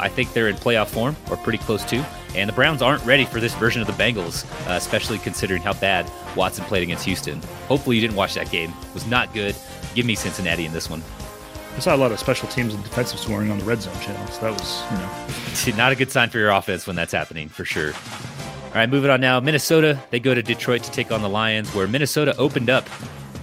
I 0.02 0.09
think 0.09 0.32
they're 0.32 0.49
in 0.49 0.56
playoff 0.56 0.88
form 0.88 1.16
or 1.30 1.37
pretty 1.38 1.59
close 1.59 1.85
to. 1.87 2.04
And 2.35 2.49
the 2.49 2.52
Browns 2.52 2.82
aren't 2.82 3.04
ready 3.04 3.25
for 3.25 3.40
this 3.40 3.54
version 3.54 3.80
of 3.80 3.87
the 3.87 3.92
Bengals, 3.92 4.44
uh, 4.68 4.73
especially 4.73 5.18
considering 5.18 5.62
how 5.62 5.75
bad 5.75 6.11
Watson 6.35 6.64
played 6.64 6.82
against 6.82 7.04
Houston. 7.04 7.40
Hopefully, 7.68 7.97
you 7.97 8.02
didn't 8.02 8.16
watch 8.16 8.35
that 8.35 8.50
game. 8.50 8.71
It 8.71 8.94
was 8.94 9.06
not 9.06 9.32
good. 9.32 9.54
Give 9.94 10.04
me 10.04 10.14
Cincinnati 10.14 10.64
in 10.64 10.73
this 10.73 10.90
one. 10.90 11.02
I 11.76 11.78
saw 11.78 11.94
a 11.94 11.97
lot 11.97 12.12
of 12.12 12.18
special 12.18 12.49
teams 12.49 12.75
and 12.75 12.82
defensive 12.82 13.18
scoring 13.18 13.50
on 13.50 13.59
the 13.59 13.64
red 13.64 13.80
zone 13.80 13.99
channel. 14.00 14.26
So 14.26 14.42
that 14.42 14.52
was, 14.52 14.82
you 14.90 15.73
know, 15.73 15.76
Not 15.78 15.92
a 15.92 15.97
good 15.97 16.11
sign 16.11 16.28
for 16.28 16.38
your 16.38 16.50
offense 16.50 16.87
when 16.87 16.97
that's 16.97 17.12
happening, 17.12 17.49
for 17.49 17.64
sure. 17.64 17.92
All 17.92 18.75
right, 18.75 18.88
moving 18.88 19.11
on 19.11 19.21
now. 19.21 19.38
Minnesota, 19.40 20.02
they 20.11 20.18
go 20.18 20.35
to 20.35 20.42
Detroit 20.42 20.82
to 20.85 20.90
take 20.90 21.12
on 21.12 21.23
the 21.23 21.28
Lions, 21.28 21.75
where 21.75 21.87
Minnesota 21.87 22.37
opened 22.37 22.71
up 22.71 22.88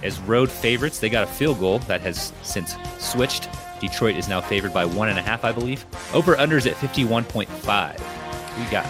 as 0.02 0.18
road 0.20 0.50
favorites. 0.50 0.98
They 0.98 1.08
got 1.08 1.24
a 1.24 1.26
field 1.26 1.58
goal 1.60 1.78
that 1.80 2.00
has 2.02 2.32
since 2.42 2.74
switched. 2.98 3.48
Detroit 3.80 4.16
is 4.16 4.28
now 4.28 4.40
favored 4.40 4.72
by 4.72 4.84
one 4.84 5.08
and 5.08 5.18
a 5.18 5.22
half, 5.22 5.44
I 5.44 5.52
believe. 5.52 5.84
Over 6.12 6.36
unders 6.36 6.70
at 6.70 6.76
51.5. 6.76 8.58
We 8.58 8.70
got 8.70 8.86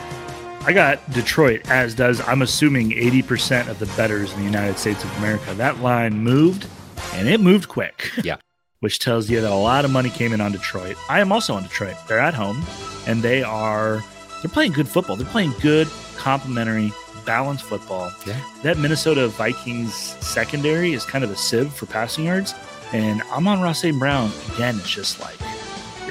I 0.63 0.75
got 0.75 1.11
Detroit, 1.13 1.71
as 1.71 1.95
does, 1.95 2.21
I'm 2.29 2.43
assuming, 2.43 2.91
80% 2.91 3.69
of 3.69 3.79
the 3.79 3.87
bettors 3.97 4.31
in 4.33 4.41
the 4.41 4.45
United 4.45 4.79
States 4.79 5.03
of 5.03 5.17
America. 5.17 5.55
That 5.55 5.79
line 5.81 6.19
moved, 6.19 6.67
and 7.15 7.29
it 7.29 7.41
moved 7.41 7.69
quick. 7.69 8.11
Yeah. 8.23 8.37
Which 8.81 8.99
tells 8.99 9.29
you 9.29 9.41
that 9.43 9.51
a 9.51 9.55
lot 9.55 9.85
of 9.85 9.91
money 9.91 10.09
came 10.09 10.33
in 10.33 10.41
on 10.41 10.53
Detroit. 10.53 10.97
I 11.09 11.21
am 11.21 11.33
also 11.33 11.55
on 11.55 11.65
Detroit. 11.65 11.97
They're 12.09 12.19
at 12.19 12.33
home, 12.33 12.63
and 13.07 13.23
they 13.23 13.43
are, 13.43 14.03
they're 14.43 14.51
playing 14.51 14.73
good 14.73 14.89
football. 14.89 15.17
They're 15.17 15.27
playing 15.31 15.53
good, 15.61 15.87
complementary, 16.17 16.91
balanced 17.27 17.65
football. 17.65 18.11
Yeah. 18.27 18.41
That 18.63 18.79
Minnesota 18.79 19.29
Vikings 19.29 19.95
secondary 19.95 20.93
is 20.95 21.05
kind 21.05 21.25
of 21.25 21.31
a 21.31 21.37
sieve 21.37 21.73
for 21.75 21.87
passing 21.87 22.25
yards. 22.25 22.55
And 22.93 23.23
I'm 23.31 23.47
on 23.47 23.61
Ross 23.61 23.81
St. 23.81 23.99
Brown. 23.99 24.31
Again, 24.55 24.77
it's 24.77 24.91
just 24.91 25.21
like, 25.21 25.39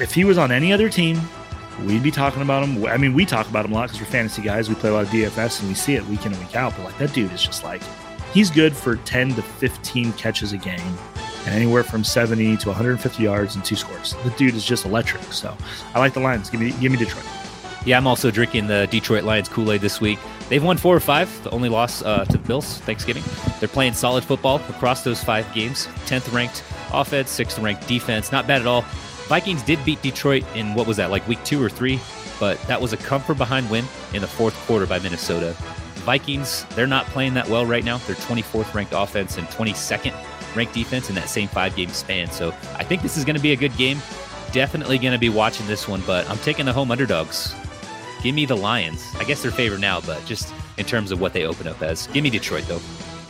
if 0.00 0.14
he 0.14 0.24
was 0.24 0.38
on 0.38 0.50
any 0.50 0.72
other 0.72 0.88
team, 0.88 1.20
we'd 1.84 2.02
be 2.02 2.10
talking 2.10 2.42
about 2.42 2.66
him. 2.66 2.84
I 2.86 2.96
mean, 2.96 3.14
we 3.14 3.26
talk 3.26 3.48
about 3.48 3.64
him 3.64 3.72
a 3.72 3.74
lot 3.74 3.88
because 3.88 4.00
we're 4.00 4.06
fantasy 4.06 4.42
guys. 4.42 4.68
We 4.68 4.74
play 4.74 4.90
a 4.90 4.94
lot 4.94 5.04
of 5.04 5.10
DFS 5.10 5.60
and 5.60 5.68
we 5.68 5.74
see 5.74 5.94
it 5.94 6.06
week 6.06 6.24
in 6.24 6.32
and 6.32 6.40
week 6.42 6.56
out. 6.56 6.74
But 6.76 6.86
like 6.86 6.98
that 6.98 7.12
dude 7.12 7.32
is 7.32 7.42
just 7.42 7.64
like, 7.64 7.82
he's 8.32 8.50
good 8.50 8.76
for 8.76 8.96
10 8.96 9.34
to 9.34 9.42
15 9.42 10.12
catches 10.14 10.52
a 10.52 10.56
game 10.56 10.98
and 11.46 11.54
anywhere 11.54 11.82
from 11.82 12.04
70 12.04 12.56
to 12.58 12.68
150 12.68 13.22
yards 13.22 13.54
and 13.56 13.64
two 13.64 13.76
scores. 13.76 14.14
The 14.24 14.30
dude 14.30 14.54
is 14.54 14.64
just 14.64 14.84
electric. 14.84 15.22
So 15.32 15.56
I 15.94 15.98
like 15.98 16.14
the 16.14 16.20
Lions. 16.20 16.50
Give 16.50 16.60
me, 16.60 16.72
give 16.72 16.92
me 16.92 16.98
Detroit. 16.98 17.24
Yeah, 17.86 17.96
I'm 17.96 18.06
also 18.06 18.30
drinking 18.30 18.66
the 18.66 18.86
Detroit 18.90 19.24
Lions 19.24 19.48
Kool 19.48 19.72
Aid 19.72 19.80
this 19.80 20.00
week. 20.00 20.18
They've 20.50 20.62
won 20.62 20.76
four 20.76 20.94
or 20.94 21.00
five, 21.00 21.42
the 21.44 21.50
only 21.50 21.68
loss 21.68 22.02
uh, 22.02 22.24
to 22.26 22.32
the 22.32 22.38
Bills 22.38 22.78
Thanksgiving. 22.78 23.22
They're 23.58 23.68
playing 23.68 23.94
solid 23.94 24.24
football 24.24 24.56
across 24.68 25.02
those 25.02 25.22
five 25.22 25.50
games. 25.54 25.86
10th 26.06 26.32
ranked 26.32 26.62
offense, 26.92 27.38
6th 27.38 27.62
ranked 27.62 27.88
defense. 27.88 28.32
Not 28.32 28.46
bad 28.46 28.60
at 28.60 28.66
all. 28.66 28.82
Vikings 29.28 29.62
did 29.62 29.82
beat 29.84 30.02
Detroit 30.02 30.44
in 30.54 30.74
what 30.74 30.86
was 30.86 30.96
that, 30.98 31.10
like 31.10 31.26
week 31.26 31.42
two 31.44 31.62
or 31.62 31.70
three? 31.70 32.00
But 32.38 32.60
that 32.62 32.80
was 32.80 32.92
a 32.92 32.96
comfort 32.96 33.38
behind 33.38 33.70
win 33.70 33.84
in 34.12 34.20
the 34.20 34.26
fourth 34.26 34.54
quarter 34.66 34.86
by 34.86 34.98
Minnesota. 34.98 35.54
Vikings, 36.00 36.64
they're 36.74 36.86
not 36.86 37.06
playing 37.06 37.34
that 37.34 37.48
well 37.48 37.64
right 37.64 37.84
now. 37.84 37.98
They're 37.98 38.16
24th 38.16 38.74
ranked 38.74 38.92
offense 38.94 39.38
and 39.38 39.46
22nd 39.48 40.14
ranked 40.56 40.74
defense 40.74 41.08
in 41.08 41.14
that 41.14 41.28
same 41.28 41.48
five 41.48 41.76
game 41.76 41.90
span. 41.90 42.30
So 42.30 42.48
I 42.76 42.84
think 42.84 43.02
this 43.02 43.16
is 43.16 43.24
going 43.24 43.36
to 43.36 43.42
be 43.42 43.52
a 43.52 43.56
good 43.56 43.76
game. 43.76 43.98
Definitely 44.52 44.98
going 44.98 45.12
to 45.12 45.18
be 45.18 45.28
watching 45.28 45.66
this 45.66 45.86
one, 45.86 46.02
but 46.06 46.28
I'm 46.28 46.38
taking 46.38 46.66
the 46.66 46.72
home 46.72 46.90
underdogs. 46.90 47.54
Give 48.22 48.34
me 48.34 48.44
the 48.46 48.56
Lions. 48.56 49.04
I 49.18 49.24
guess 49.24 49.42
they're 49.42 49.50
favored 49.50 49.80
now, 49.80 50.00
but 50.00 50.24
just 50.26 50.52
in 50.76 50.84
terms 50.84 51.10
of 51.10 51.20
what 51.20 51.32
they 51.32 51.44
open 51.44 51.66
up 51.66 51.80
as. 51.82 52.06
Give 52.08 52.22
me 52.22 52.30
Detroit, 52.30 52.64
though. 52.68 52.80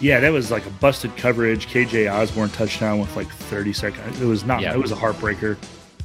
Yeah, 0.01 0.19
that 0.21 0.31
was 0.33 0.51
like 0.51 0.67
a 0.67 0.71
busted 0.71 1.17
coverage. 1.17 1.67
KJ 1.69 2.13
Osborne 2.13 2.49
touchdown 2.51 2.99
with 2.99 3.15
like 3.17 3.29
30 3.29 3.73
seconds. 3.73 4.21
It 4.21 4.25
was 4.27 4.45
not, 4.45 4.63
Yeah. 4.63 4.73
it 4.73 4.79
was 4.79 4.93
a 4.93 4.97
heartbreaker. 4.97 5.57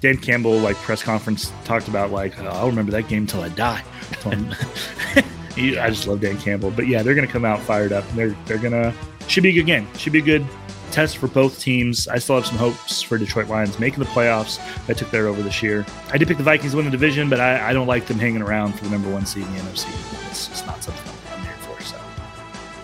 Dan 0.02 0.18
Campbell, 0.18 0.60
like 0.60 0.76
press 0.78 1.02
conference, 1.02 1.52
talked 1.64 1.88
about 1.88 2.12
like, 2.12 2.38
"Oh, 2.40 2.46
I'll 2.48 2.68
remember 2.68 2.92
that 2.92 3.08
game 3.08 3.26
till 3.26 3.42
I 3.42 3.50
die. 3.50 3.82
I 4.26 5.90
just 5.90 6.06
love 6.08 6.20
Dan 6.22 6.38
Campbell. 6.38 6.70
But 6.72 6.88
yeah, 6.88 7.02
they're 7.02 7.16
going 7.16 7.26
to 7.26 7.32
come 7.32 7.46
out 7.46 7.62
fired 7.62 7.94
up. 7.94 8.08
They're, 8.12 8.36
they're 8.46 8.58
going 8.58 8.74
to, 8.74 8.94
should 9.28 9.44
be 9.44 9.50
a 9.50 9.54
good 9.54 9.66
game. 9.66 9.88
Should 9.98 10.14
be 10.14 10.20
a 10.20 10.22
good 10.22 10.46
test 10.96 11.18
for 11.18 11.28
both 11.28 11.60
teams. 11.60 12.08
I 12.08 12.20
still 12.20 12.36
have 12.36 12.46
some 12.46 12.58
hopes 12.58 13.02
for 13.02 13.18
Detroit 13.18 13.50
Lions 13.50 13.78
making 13.80 14.00
the 14.00 14.06
playoffs. 14.06 14.60
I 14.90 14.94
took 14.94 15.12
their 15.12 15.28
over 15.28 15.42
this 15.42 15.62
year. 15.62 15.86
I 16.12 16.18
did 16.18 16.30
pick 16.30 16.38
the 16.38 16.44
Vikings 16.44 16.72
to 16.72 16.78
win 16.78 16.86
the 16.86 16.92
division, 16.92 17.30
but 17.30 17.42
I, 17.42 17.70
I 17.70 17.74
don't 17.74 17.86
like 17.86 18.06
them 18.06 18.18
hanging 18.18 18.42
around 18.42 18.76
for 18.76 18.86
the 18.86 18.92
number 18.92 19.12
one 19.12 19.26
seed 19.26 19.44
in 19.46 19.54
the 19.54 19.60
NFC. 19.60 19.90
It's 20.30 20.48
just 20.48 20.66
not 20.66 20.82
something 20.82 21.04
I'm 21.34 21.44
here 21.44 21.54
for. 21.58 21.82
So. 21.82 21.98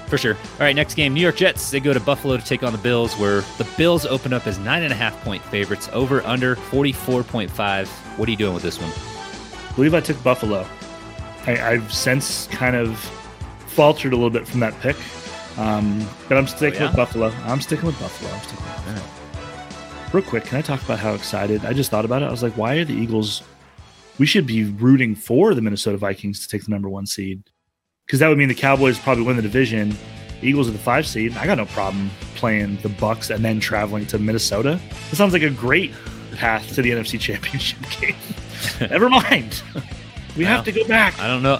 For 0.07 0.17
sure. 0.17 0.33
All 0.33 0.59
right, 0.59 0.75
next 0.75 0.95
game. 0.95 1.13
New 1.13 1.21
York 1.21 1.37
Jets. 1.37 1.71
They 1.71 1.79
go 1.79 1.93
to 1.93 2.01
Buffalo 2.01 2.35
to 2.35 2.43
take 2.43 2.63
on 2.63 2.73
the 2.73 2.77
Bills, 2.79 3.13
where 3.15 3.41
the 3.57 3.67
Bills 3.77 4.05
open 4.05 4.33
up 4.33 4.45
as 4.45 4.59
nine 4.59 4.83
and 4.83 4.91
a 4.91 4.95
half 4.95 5.17
point 5.23 5.41
favorites, 5.45 5.89
over 5.93 6.21
under 6.25 6.57
44.5. 6.57 7.87
What 7.87 8.27
are 8.27 8.31
you 8.31 8.37
doing 8.37 8.53
with 8.53 8.63
this 8.63 8.77
one? 8.77 8.91
I 8.91 9.75
believe 9.75 9.93
I 9.93 10.01
took 10.01 10.21
Buffalo. 10.21 10.67
I, 11.47 11.61
I've 11.61 11.93
since 11.93 12.47
kind 12.47 12.75
of 12.75 12.99
faltered 13.67 14.11
a 14.11 14.17
little 14.17 14.29
bit 14.29 14.45
from 14.45 14.59
that 14.59 14.77
pick, 14.81 14.97
um, 15.57 16.07
but 16.27 16.37
I'm 16.37 16.47
sticking 16.47 16.81
yeah? 16.81 16.87
with 16.87 16.95
Buffalo. 16.95 17.27
I'm 17.43 17.61
sticking 17.61 17.85
with 17.85 17.99
Buffalo. 17.99 18.31
I'm 18.31 18.41
sticking 18.41 18.65
with 18.65 18.75
Buffalo. 18.85 19.01
Real 20.13 20.23
quick, 20.23 20.43
can 20.45 20.57
I 20.57 20.61
talk 20.61 20.83
about 20.83 20.99
how 20.99 21.13
excited 21.13 21.63
I 21.65 21.73
just 21.73 21.89
thought 21.89 22.03
about 22.03 22.21
it? 22.21 22.25
I 22.25 22.31
was 22.31 22.43
like, 22.43 22.57
why 22.57 22.75
are 22.75 22.85
the 22.85 22.93
Eagles? 22.93 23.43
We 24.19 24.25
should 24.25 24.45
be 24.45 24.65
rooting 24.65 25.15
for 25.15 25.53
the 25.53 25.61
Minnesota 25.61 25.97
Vikings 25.97 26.41
to 26.41 26.47
take 26.47 26.65
the 26.65 26.71
number 26.71 26.89
one 26.89 27.05
seed 27.05 27.43
because 28.05 28.19
that 28.19 28.27
would 28.27 28.37
mean 28.37 28.49
the 28.49 28.55
Cowboys 28.55 28.99
probably 28.99 29.23
win 29.23 29.37
the 29.37 29.41
division. 29.41 29.95
The 30.41 30.47
Eagles 30.47 30.67
are 30.67 30.71
the 30.71 30.79
five 30.79 31.07
seed. 31.07 31.37
I 31.37 31.45
got 31.45 31.57
no 31.57 31.65
problem 31.67 32.09
playing 32.35 32.77
the 32.77 32.89
Bucks 32.89 33.29
and 33.29 33.43
then 33.45 33.59
traveling 33.61 34.05
to 34.07 34.19
Minnesota. 34.19 34.79
It 35.11 35.15
sounds 35.15 35.31
like 35.31 35.43
a 35.43 35.49
great 35.49 35.93
path 36.35 36.75
to 36.75 36.81
the 36.81 36.91
NFC 36.91 37.19
Championship 37.19 37.79
game. 38.01 38.15
Never 38.89 39.09
mind. 39.09 39.63
We 40.37 40.45
have 40.45 40.63
to 40.65 40.71
go 40.71 40.87
back. 40.87 41.19
I 41.19 41.27
don't 41.27 41.43
know. 41.43 41.59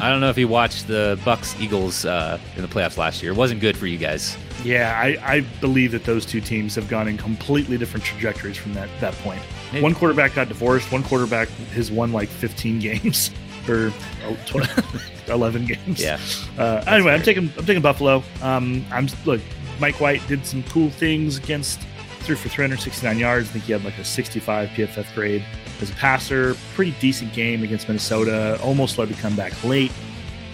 I 0.00 0.10
don't 0.10 0.20
know 0.20 0.30
if 0.30 0.38
you 0.38 0.48
watched 0.48 0.86
the 0.86 1.18
Bucks 1.24 1.58
Eagles 1.60 2.04
uh, 2.04 2.38
in 2.56 2.62
the 2.62 2.68
playoffs 2.68 2.96
last 2.96 3.22
year. 3.22 3.32
It 3.32 3.36
wasn't 3.36 3.60
good 3.60 3.76
for 3.76 3.86
you 3.86 3.98
guys. 3.98 4.36
Yeah, 4.64 4.98
I, 5.00 5.16
I 5.22 5.40
believe 5.60 5.92
that 5.92 6.04
those 6.04 6.26
two 6.26 6.40
teams 6.40 6.74
have 6.74 6.88
gone 6.88 7.08
in 7.08 7.16
completely 7.16 7.78
different 7.78 8.04
trajectories 8.04 8.56
from 8.56 8.74
that 8.74 8.88
that 9.00 9.14
point. 9.14 9.42
Maybe. 9.72 9.82
One 9.82 9.94
quarterback 9.94 10.34
got 10.34 10.48
divorced. 10.48 10.90
One 10.90 11.02
quarterback 11.02 11.48
has 11.74 11.90
won 11.90 12.12
like 12.12 12.28
15 12.28 12.78
games 12.80 13.30
or 13.68 13.92
oh, 14.24 14.36
tw- 14.46 15.28
11 15.28 15.66
games. 15.66 16.00
Yeah. 16.00 16.18
Uh, 16.56 16.82
anyway, 16.86 17.12
I'm 17.12 17.22
taking 17.22 17.52
I'm 17.56 17.66
taking 17.66 17.82
Buffalo. 17.82 18.22
Um, 18.42 18.84
I'm 18.90 19.08
look. 19.24 19.40
Mike 19.80 20.00
White 20.00 20.26
did 20.26 20.44
some 20.44 20.64
cool 20.64 20.90
things 20.90 21.38
against 21.38 21.80
threw 22.28 22.36
for 22.36 22.50
369 22.50 23.18
yards. 23.18 23.48
I 23.48 23.52
think 23.52 23.64
he 23.64 23.72
had 23.72 23.82
like 23.84 23.96
a 23.96 24.04
65 24.04 24.68
PFF 24.68 25.14
grade 25.14 25.42
as 25.80 25.88
a 25.88 25.94
passer. 25.94 26.54
Pretty 26.74 26.90
decent 27.00 27.32
game 27.32 27.62
against 27.62 27.88
Minnesota. 27.88 28.60
Almost 28.62 28.98
led 28.98 29.08
to 29.08 29.14
come 29.14 29.34
back 29.34 29.64
late. 29.64 29.90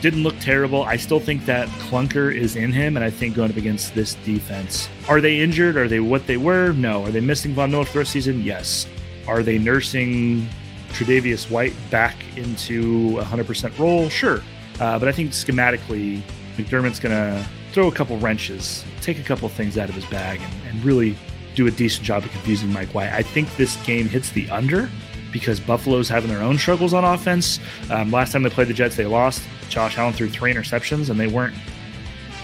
didn't 0.00 0.23
look 0.23 0.38
terrible. 0.38 0.85
I 0.85 0.97
still 0.97 1.19
think 1.19 1.47
that 1.47 1.66
clunker 1.90 2.33
is 2.33 2.54
in 2.54 2.71
him, 2.71 2.97
and 2.97 3.04
I 3.04 3.11
think 3.11 3.35
going 3.35 3.50
up 3.50 3.57
against 3.57 3.93
this 3.93 4.14
defense, 4.25 4.88
are 5.09 5.21
they 5.21 5.40
injured? 5.40 5.76
Are 5.76 5.88
they 5.88 5.99
what 5.99 6.28
they 6.28 6.37
were? 6.37 6.73
No. 6.75 7.02
Are 7.04 7.11
they 7.11 7.21
missing 7.21 7.54
Von 7.54 7.73
Miller 7.73 7.87
for 7.87 7.99
the 7.99 8.04
season? 8.04 8.43
Yes. 8.43 8.87
Are 9.26 9.43
they 9.43 9.59
nursing 9.59 10.49
Tre'Davious 10.90 11.50
White 11.50 11.75
back 11.90 12.14
into 12.37 13.19
a 13.19 13.25
100% 13.25 13.76
role? 13.81 14.09
Sure. 14.09 14.43
Uh, 14.78 14.97
but 15.00 15.09
I 15.09 15.12
think 15.12 15.33
schematically, 15.33 16.23
McDermott's 16.57 17.00
going 17.00 17.16
to 17.16 17.45
throw 17.73 17.88
a 17.88 17.93
couple 17.93 18.16
wrenches, 18.19 18.85
take 19.00 19.19
a 19.19 19.25
couple 19.25 19.49
things 19.49 19.76
out 19.76 19.88
of 19.88 19.97
his 19.97 20.04
bag, 20.04 20.40
and, 20.40 20.69
and 20.69 20.85
really 20.85 21.16
do 21.54 21.66
a 21.66 21.70
decent 21.70 22.04
job 22.04 22.25
of 22.25 22.30
confusing 22.30 22.73
Mike 22.73 22.94
White. 22.94 23.12
I 23.12 23.23
think 23.23 23.54
this 23.56 23.76
game 23.84 24.08
hits 24.08 24.30
the 24.30 24.49
under 24.50 24.90
because 25.32 25.58
Buffalo's 25.58 26.08
having 26.08 26.30
their 26.30 26.42
own 26.42 26.58
struggles 26.58 26.94
on 26.94 27.04
offense. 27.04 27.58
Um, 27.90 28.11
last 28.11 28.32
time 28.32 28.42
they 28.42 28.50
played 28.50 28.68
the 28.68 28.75
Jets, 28.75 28.96
they 28.96 29.06
lost. 29.06 29.42
Josh 29.68 29.99
Allen 29.99 30.12
threw 30.12 30.28
three 30.28 30.54
interceptions, 30.54 31.11
and 31.11 31.18
they 31.18 31.26
weren't. 31.26 31.54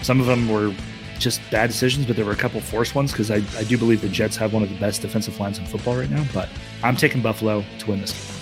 Some 0.01 0.19
of 0.19 0.25
them 0.25 0.49
were 0.49 0.73
just 1.19 1.39
bad 1.51 1.67
decisions, 1.67 2.05
but 2.05 2.15
there 2.15 2.25
were 2.25 2.31
a 2.31 2.35
couple 2.35 2.59
forced 2.59 2.95
ones 2.95 3.11
because 3.11 3.31
I, 3.31 3.41
I 3.57 3.63
do 3.63 3.77
believe 3.77 4.01
the 4.01 4.09
Jets 4.09 4.35
have 4.37 4.53
one 4.53 4.63
of 4.63 4.69
the 4.69 4.79
best 4.79 5.01
defensive 5.01 5.39
lines 5.39 5.57
in 5.57 5.65
football 5.65 5.95
right 5.95 6.09
now. 6.09 6.25
But 6.33 6.49
I'm 6.83 6.97
taking 6.97 7.21
Buffalo 7.21 7.63
to 7.79 7.89
win 7.89 8.01
this 8.01 8.11
game. 8.11 8.37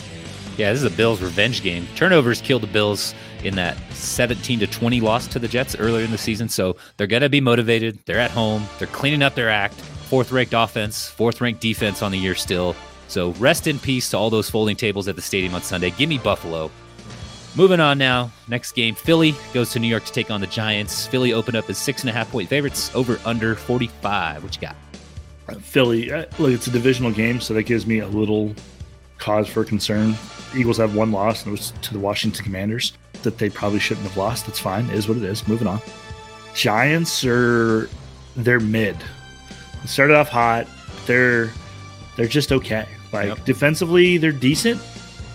Yeah, 0.57 0.73
this 0.73 0.81
is 0.83 0.91
a 0.91 0.95
Bills 0.95 1.21
revenge 1.21 1.61
game. 1.61 1.88
Turnovers 1.95 2.41
killed 2.41 2.63
the 2.63 2.67
Bills 2.67 3.13
in 3.43 3.55
that 3.55 3.77
17 3.93 4.59
to 4.59 4.67
20 4.67 4.99
loss 4.99 5.27
to 5.27 5.39
the 5.39 5.47
Jets 5.47 5.75
earlier 5.77 6.03
in 6.03 6.11
the 6.11 6.17
season, 6.17 6.49
so 6.49 6.75
they're 6.97 7.07
going 7.07 7.21
to 7.21 7.29
be 7.29 7.39
motivated. 7.39 7.99
They're 8.05 8.19
at 8.19 8.31
home. 8.31 8.65
They're 8.77 8.88
cleaning 8.88 9.21
up 9.21 9.35
their 9.35 9.49
act. 9.49 9.81
Fourth 10.09 10.31
ranked 10.31 10.55
offense, 10.55 11.07
fourth 11.07 11.39
ranked 11.39 11.61
defense 11.61 12.01
on 12.01 12.11
the 12.11 12.17
year 12.17 12.33
still. 12.33 12.75
So 13.07 13.33
rest 13.33 13.67
in 13.67 13.77
peace 13.77 14.09
to 14.09 14.17
all 14.17 14.31
those 14.31 14.49
folding 14.49 14.75
tables 14.75 15.07
at 15.07 15.15
the 15.15 15.21
stadium 15.21 15.53
on 15.53 15.61
Sunday. 15.61 15.91
Give 15.91 16.09
me 16.09 16.17
Buffalo. 16.17 16.71
Moving 17.55 17.79
on 17.79 17.99
now. 17.99 18.31
Next 18.47 18.71
game, 18.71 18.95
Philly 18.95 19.35
goes 19.53 19.71
to 19.73 19.79
New 19.79 19.87
York 19.87 20.05
to 20.05 20.11
take 20.11 20.31
on 20.31 20.41
the 20.41 20.47
Giants. 20.47 21.05
Philly 21.05 21.31
opened 21.31 21.57
up 21.57 21.69
as 21.69 21.77
six 21.77 22.01
and 22.01 22.09
a 22.09 22.13
half 22.13 22.31
point 22.31 22.49
favorites 22.49 22.89
over 22.95 23.19
under 23.23 23.53
45. 23.53 24.43
What 24.43 24.55
you 24.55 24.61
got? 24.61 24.75
Uh, 25.47 25.59
Philly, 25.59 26.11
uh, 26.11 26.25
look, 26.39 26.53
it's 26.53 26.65
a 26.65 26.71
divisional 26.71 27.11
game, 27.11 27.39
so 27.39 27.53
that 27.53 27.63
gives 27.63 27.85
me 27.85 27.99
a 27.99 28.07
little 28.07 28.55
cause 29.19 29.47
for 29.47 29.63
concern. 29.63 30.15
Eagles 30.57 30.77
have 30.77 30.95
one 30.95 31.11
loss, 31.11 31.43
and 31.43 31.49
it 31.49 31.59
was 31.59 31.71
to 31.83 31.93
the 31.93 31.99
Washington 31.99 32.43
Commanders 32.43 32.93
that 33.21 33.37
they 33.37 33.51
probably 33.51 33.79
shouldn't 33.79 34.07
have 34.07 34.17
lost. 34.17 34.47
That's 34.47 34.57
fine. 34.57 34.89
It 34.89 34.95
is 34.95 35.07
what 35.07 35.17
it 35.17 35.23
is. 35.23 35.47
Moving 35.47 35.67
on. 35.67 35.79
Giants 36.55 37.23
are 37.25 37.87
they're 38.35 38.59
mid. 38.59 38.97
Started 39.86 40.15
off 40.15 40.29
hot. 40.29 40.67
They're 41.05 41.51
they're 42.15 42.27
just 42.27 42.51
okay. 42.51 42.88
Like 43.12 43.27
yep. 43.27 43.45
defensively, 43.45 44.17
they're 44.17 44.31
decent, 44.31 44.81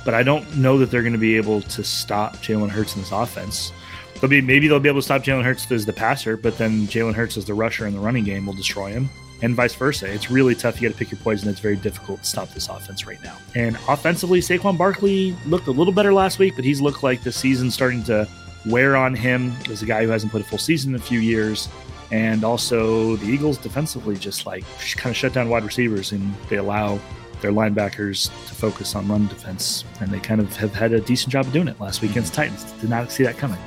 but 0.05 0.15
I 0.15 0.23
don't 0.23 0.57
know 0.57 0.79
that 0.79 0.91
they're 0.91 1.03
going 1.03 1.15
to 1.15 1.19
be 1.19 1.37
able 1.37 1.63
to 1.63 1.83
stop 1.83 2.37
Jalen 2.37 2.69
Hurts 2.69 2.95
in 2.95 3.03
this 3.03 3.11
offense. 3.11 3.73
They'll 4.21 4.31
be 4.31 4.41
maybe 4.41 4.69
they'll 4.69 4.81
be 4.81 4.89
able 4.89 5.01
to 5.01 5.05
stop 5.05 5.23
Jalen 5.23 5.45
Hurts 5.45 5.71
as 5.71 5.85
the 5.87 5.93
passer, 5.93 6.37
but 6.37 6.57
then 6.57 6.87
Jalen 6.87 7.15
Hurts 7.15 7.37
as 7.37 7.45
the 7.45 7.55
rusher 7.55 7.87
in 7.87 7.95
the 7.95 8.01
running 8.01 8.25
game 8.25 8.47
will 8.47 8.55
destroy 8.55 8.91
him, 8.91 9.09
and 9.43 9.55
vice 9.55 9.75
versa. 9.75 10.07
It's 10.11 10.31
really 10.31 10.55
tough. 10.55 10.81
You 10.81 10.89
got 10.89 10.95
to 10.95 10.99
pick 10.99 11.11
your 11.11 11.21
poison. 11.21 11.49
It's 11.49 11.61
very 11.61 11.77
difficult 11.77 12.23
to 12.23 12.29
stop 12.29 12.51
this 12.51 12.69
offense 12.69 13.07
right 13.07 13.23
now. 13.25 13.37
And 13.55 13.77
offensively, 13.89 14.41
Saquon 14.41 14.79
Barkley 14.79 15.37
looked 15.47 15.67
a 15.67 15.73
little 15.73 15.93
better 15.93 16.13
last 16.13 16.39
week, 16.39 16.55
but 16.55 16.65
he's 16.65 16.81
looked 16.81 17.03
like 17.03 17.23
the 17.23 17.33
season 17.33 17.71
starting 17.71 18.05
to 18.05 18.29
wear 18.67 18.97
on 18.97 19.15
him 19.15 19.53
as 19.69 19.83
a 19.83 19.87
guy 19.87 20.05
who 20.05 20.11
hasn't 20.11 20.31
played 20.31 20.45
a 20.45 20.49
full 20.49 20.59
season 20.59 20.95
in 20.95 21.01
a 21.01 21.05
few 21.05 21.19
years. 21.19 21.69
And 22.11 22.45
also, 22.45 23.17
the 23.17 23.27
Eagles 23.27 23.59
defensively 23.59 24.17
just 24.17 24.47
like 24.47 24.65
kind 24.97 25.11
of 25.11 25.17
shut 25.17 25.33
down 25.33 25.49
wide 25.49 25.65
receivers 25.65 26.13
and 26.13 26.35
they 26.49 26.57
allow 26.57 27.01
their 27.41 27.53
linebackers 27.53 28.29
to 28.49 28.55
focus 28.55 28.95
on 28.95 29.07
run 29.07 29.27
defense, 29.27 29.85
and 30.01 30.11
they 30.11 30.19
kind 30.19 30.41
of 30.41 30.57
have 30.57 30.75
had 30.75 30.93
a 30.95 31.01
decent 31.01 31.31
job 31.31 31.47
of 31.47 31.53
doing 31.53 31.69
it 31.69 31.79
last 31.79 32.01
week 32.01 32.13
against 32.13 32.33
mhm. 32.33 32.37
Titans. 32.37 32.73
Did 32.81 32.89
not 32.89 33.13
see 33.13 33.23
that 33.25 33.37
coming. 33.37 33.59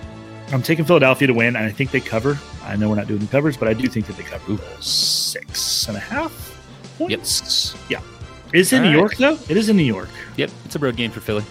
I'm 0.52 0.64
taking 0.64 0.84
Philadelphia 0.86 1.28
to 1.28 1.34
win, 1.34 1.56
and 1.56 1.66
I 1.66 1.70
think 1.70 1.92
they 1.92 2.00
cover. 2.00 2.40
I 2.64 2.76
know 2.76 2.90
we're 2.90 2.96
not 2.96 3.08
doing 3.08 3.28
covers, 3.28 3.56
but 3.56 3.68
I 3.68 3.74
do 3.74 3.88
think 3.88 4.08
that 4.08 4.18
they 4.18 4.24
cover 4.24 4.54
Ooh. 4.54 4.60
six 4.82 5.88
and 5.88 5.96
a 5.96 6.00
half 6.00 6.58
points. 6.98 7.76
Yep. 7.90 8.02
Yeah. 8.02 8.18
Is 8.54 8.74
it 8.74 8.80
New 8.80 8.88
right. 8.88 8.96
York 8.96 9.18
though? 9.18 9.38
It 9.50 9.58
is 9.58 9.70
in 9.70 9.78
New 9.78 9.84
York. 9.84 10.10
Yep, 10.38 10.50
it's 10.66 10.76
a 10.76 10.80
road 10.80 10.96
game 10.96 11.12
for 11.12 11.20
Philly. 11.20 11.44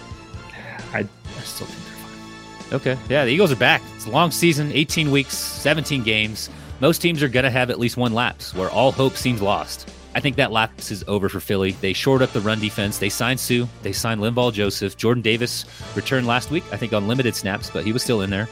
I, 0.93 1.01
I 1.01 1.43
still 1.43 1.67
think 1.67 1.85
they're 1.85 2.67
fine. 2.67 2.75
Okay, 2.75 2.99
yeah, 3.09 3.25
the 3.25 3.31
Eagles 3.31 3.53
are 3.53 3.57
back. 3.57 3.83
It's 3.95 4.07
a 4.07 4.11
long 4.11 4.31
season, 4.31 4.73
18 4.73 5.11
weeks, 5.11 5.37
17 5.37 6.03
games. 6.03 6.51
Most 6.81 7.01
teams 7.01 7.23
are 7.23 7.29
going 7.29 7.45
to 7.45 7.51
have 7.51 7.71
at 7.71 7.79
least 7.79 7.97
one 7.97 8.13
lapse 8.13 8.55
where 8.55 8.69
all 8.71 8.93
hope 8.93 9.17
seems 9.17 9.41
lost. 9.41 9.91
I 10.15 10.21
think 10.21 10.37
that 10.37 10.53
lapse 10.53 10.91
is 10.91 11.05
over 11.09 11.29
for 11.29 11.41
Philly. 11.41 11.73
They 11.73 11.95
shored 11.95 12.21
up 12.21 12.33
the 12.33 12.41
run 12.41 12.61
defense. 12.61 12.99
They 12.99 13.09
signed 13.09 13.41
Suh. 13.41 13.67
They 13.83 13.93
signed 13.93 14.21
Linval 14.21 14.53
Joseph. 14.53 14.97
Jordan 14.97 15.23
Davis 15.23 15.65
returned 15.95 16.27
last 16.27 16.51
week, 16.51 16.65
I 16.73 16.77
think 16.77 16.93
on 16.93 17.09
limited 17.09 17.35
snaps, 17.35 17.71
but 17.71 17.85
he 17.85 17.93
was 17.93 18.03
still 18.03 18.21
in 18.21 18.31
there. 18.31 18.49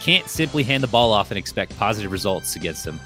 Can't 0.00 0.28
simply 0.28 0.62
hand 0.62 0.82
the 0.82 0.88
ball 0.88 1.12
off 1.12 1.30
and 1.30 1.38
expect 1.38 1.78
positive 1.78 2.12
results 2.12 2.56
against 2.56 2.84
them. 2.84 3.00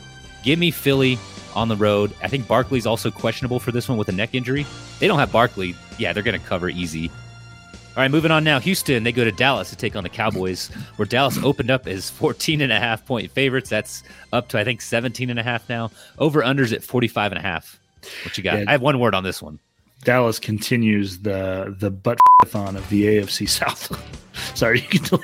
Give 0.45 0.59
me 0.59 0.71
Philly 0.71 1.19
on 1.55 1.69
the 1.69 1.77
road. 1.77 2.13
I 2.23 2.29
think 2.29 2.47
Barkley's 2.47 2.87
also 2.87 3.11
questionable 3.11 3.59
for 3.59 3.73
this 3.73 3.89
one 3.89 3.99
with 3.99 4.09
a 4.09 4.13
neck 4.13 4.35
injury. 4.35 4.67
They 5.01 5.09
don't 5.09 5.19
have 5.19 5.33
Barkley. 5.33 5.75
Yeah, 5.99 6.13
they're 6.13 6.23
going 6.23 6.41
to 6.41 6.47
cover 6.47 6.69
easy. 6.69 7.11
All 7.95 8.03
right, 8.03 8.11
moving 8.11 8.31
on 8.31 8.43
now. 8.43 8.59
Houston, 8.59 9.05
they 9.05 9.13
go 9.13 9.23
to 9.23 9.33
Dallas 9.33 9.69
to 9.69 9.77
take 9.77 9.97
on 9.97 10.03
the 10.03 10.09
Cowboys, 10.09 10.69
where 10.97 11.05
Dallas 11.05 11.37
opened 11.43 11.71
up 11.71 11.87
as 11.87 12.09
14 12.09 12.63
and 12.63 12.73
a 12.73 12.81
half 12.81 13.05
point 13.05 13.31
favorites. 13.31 13.69
That's 13.69 14.03
up 14.33 14.49
to, 14.49 14.59
I 14.59 14.65
think, 14.65 14.81
17 14.81 15.29
and 15.29 15.39
a 15.39 15.43
half 15.43 15.69
now. 15.69 15.91
Over 16.19 16.41
unders 16.41 16.73
at 16.73 16.83
45 16.83 17.33
and 17.33 17.39
a 17.39 17.43
half. 17.43 17.79
What 18.25 18.39
you 18.39 18.45
got? 18.45 18.59
Yeah, 18.61 18.65
I 18.67 18.73
have 18.73 18.81
one 18.81 18.99
word 18.99 19.15
on 19.15 19.25
this 19.25 19.43
one. 19.43 19.59
Dallas 20.05 20.39
continues 20.39 21.19
the 21.19 21.77
the 21.79 21.91
butt 21.91 22.19
of 22.55 22.89
the 22.89 23.05
AFC 23.05 23.47
South. 23.47 23.93
Sorry, 24.57 24.81
you 24.81 24.89
can. 24.89 25.03
Tell- 25.05 25.23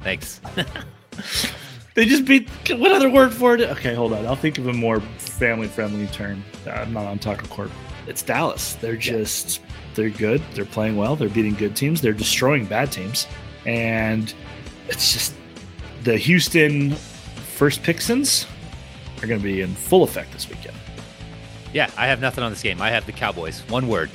Thanks. 0.00 0.40
they 1.94 2.06
just 2.06 2.24
beat. 2.24 2.48
What 2.70 2.92
other 2.92 3.10
word 3.10 3.34
for 3.34 3.54
it? 3.54 3.60
Okay, 3.60 3.94
hold 3.94 4.14
on. 4.14 4.24
I'll 4.26 4.36
think 4.36 4.56
of 4.56 4.66
a 4.66 4.72
more 4.72 5.00
family 5.18 5.68
friendly 5.68 6.06
term. 6.06 6.42
I'm 6.66 6.94
not 6.94 7.04
on 7.04 7.18
Taco 7.18 7.46
Court. 7.48 7.70
It's 8.06 8.22
Dallas. 8.22 8.74
They're 8.76 8.96
just 8.96 9.60
they're 9.94 10.10
good. 10.10 10.42
They're 10.54 10.64
playing 10.64 10.96
well. 10.96 11.16
They're 11.16 11.28
beating 11.28 11.54
good 11.54 11.76
teams. 11.76 12.00
They're 12.00 12.12
destroying 12.12 12.66
bad 12.66 12.92
teams, 12.92 13.26
and 13.66 14.32
it's 14.88 15.12
just 15.12 15.34
the 16.02 16.16
Houston 16.16 16.92
first 16.92 17.82
Pixons 17.82 18.46
are 19.22 19.26
going 19.26 19.40
to 19.40 19.44
be 19.44 19.60
in 19.60 19.74
full 19.74 20.02
effect 20.02 20.32
this 20.32 20.48
weekend. 20.48 20.76
Yeah, 21.72 21.90
I 21.96 22.06
have 22.06 22.20
nothing 22.20 22.42
on 22.42 22.50
this 22.50 22.62
game. 22.62 22.80
I 22.80 22.90
have 22.90 23.06
the 23.06 23.12
Cowboys. 23.12 23.60
One 23.68 23.86
word. 23.86 24.10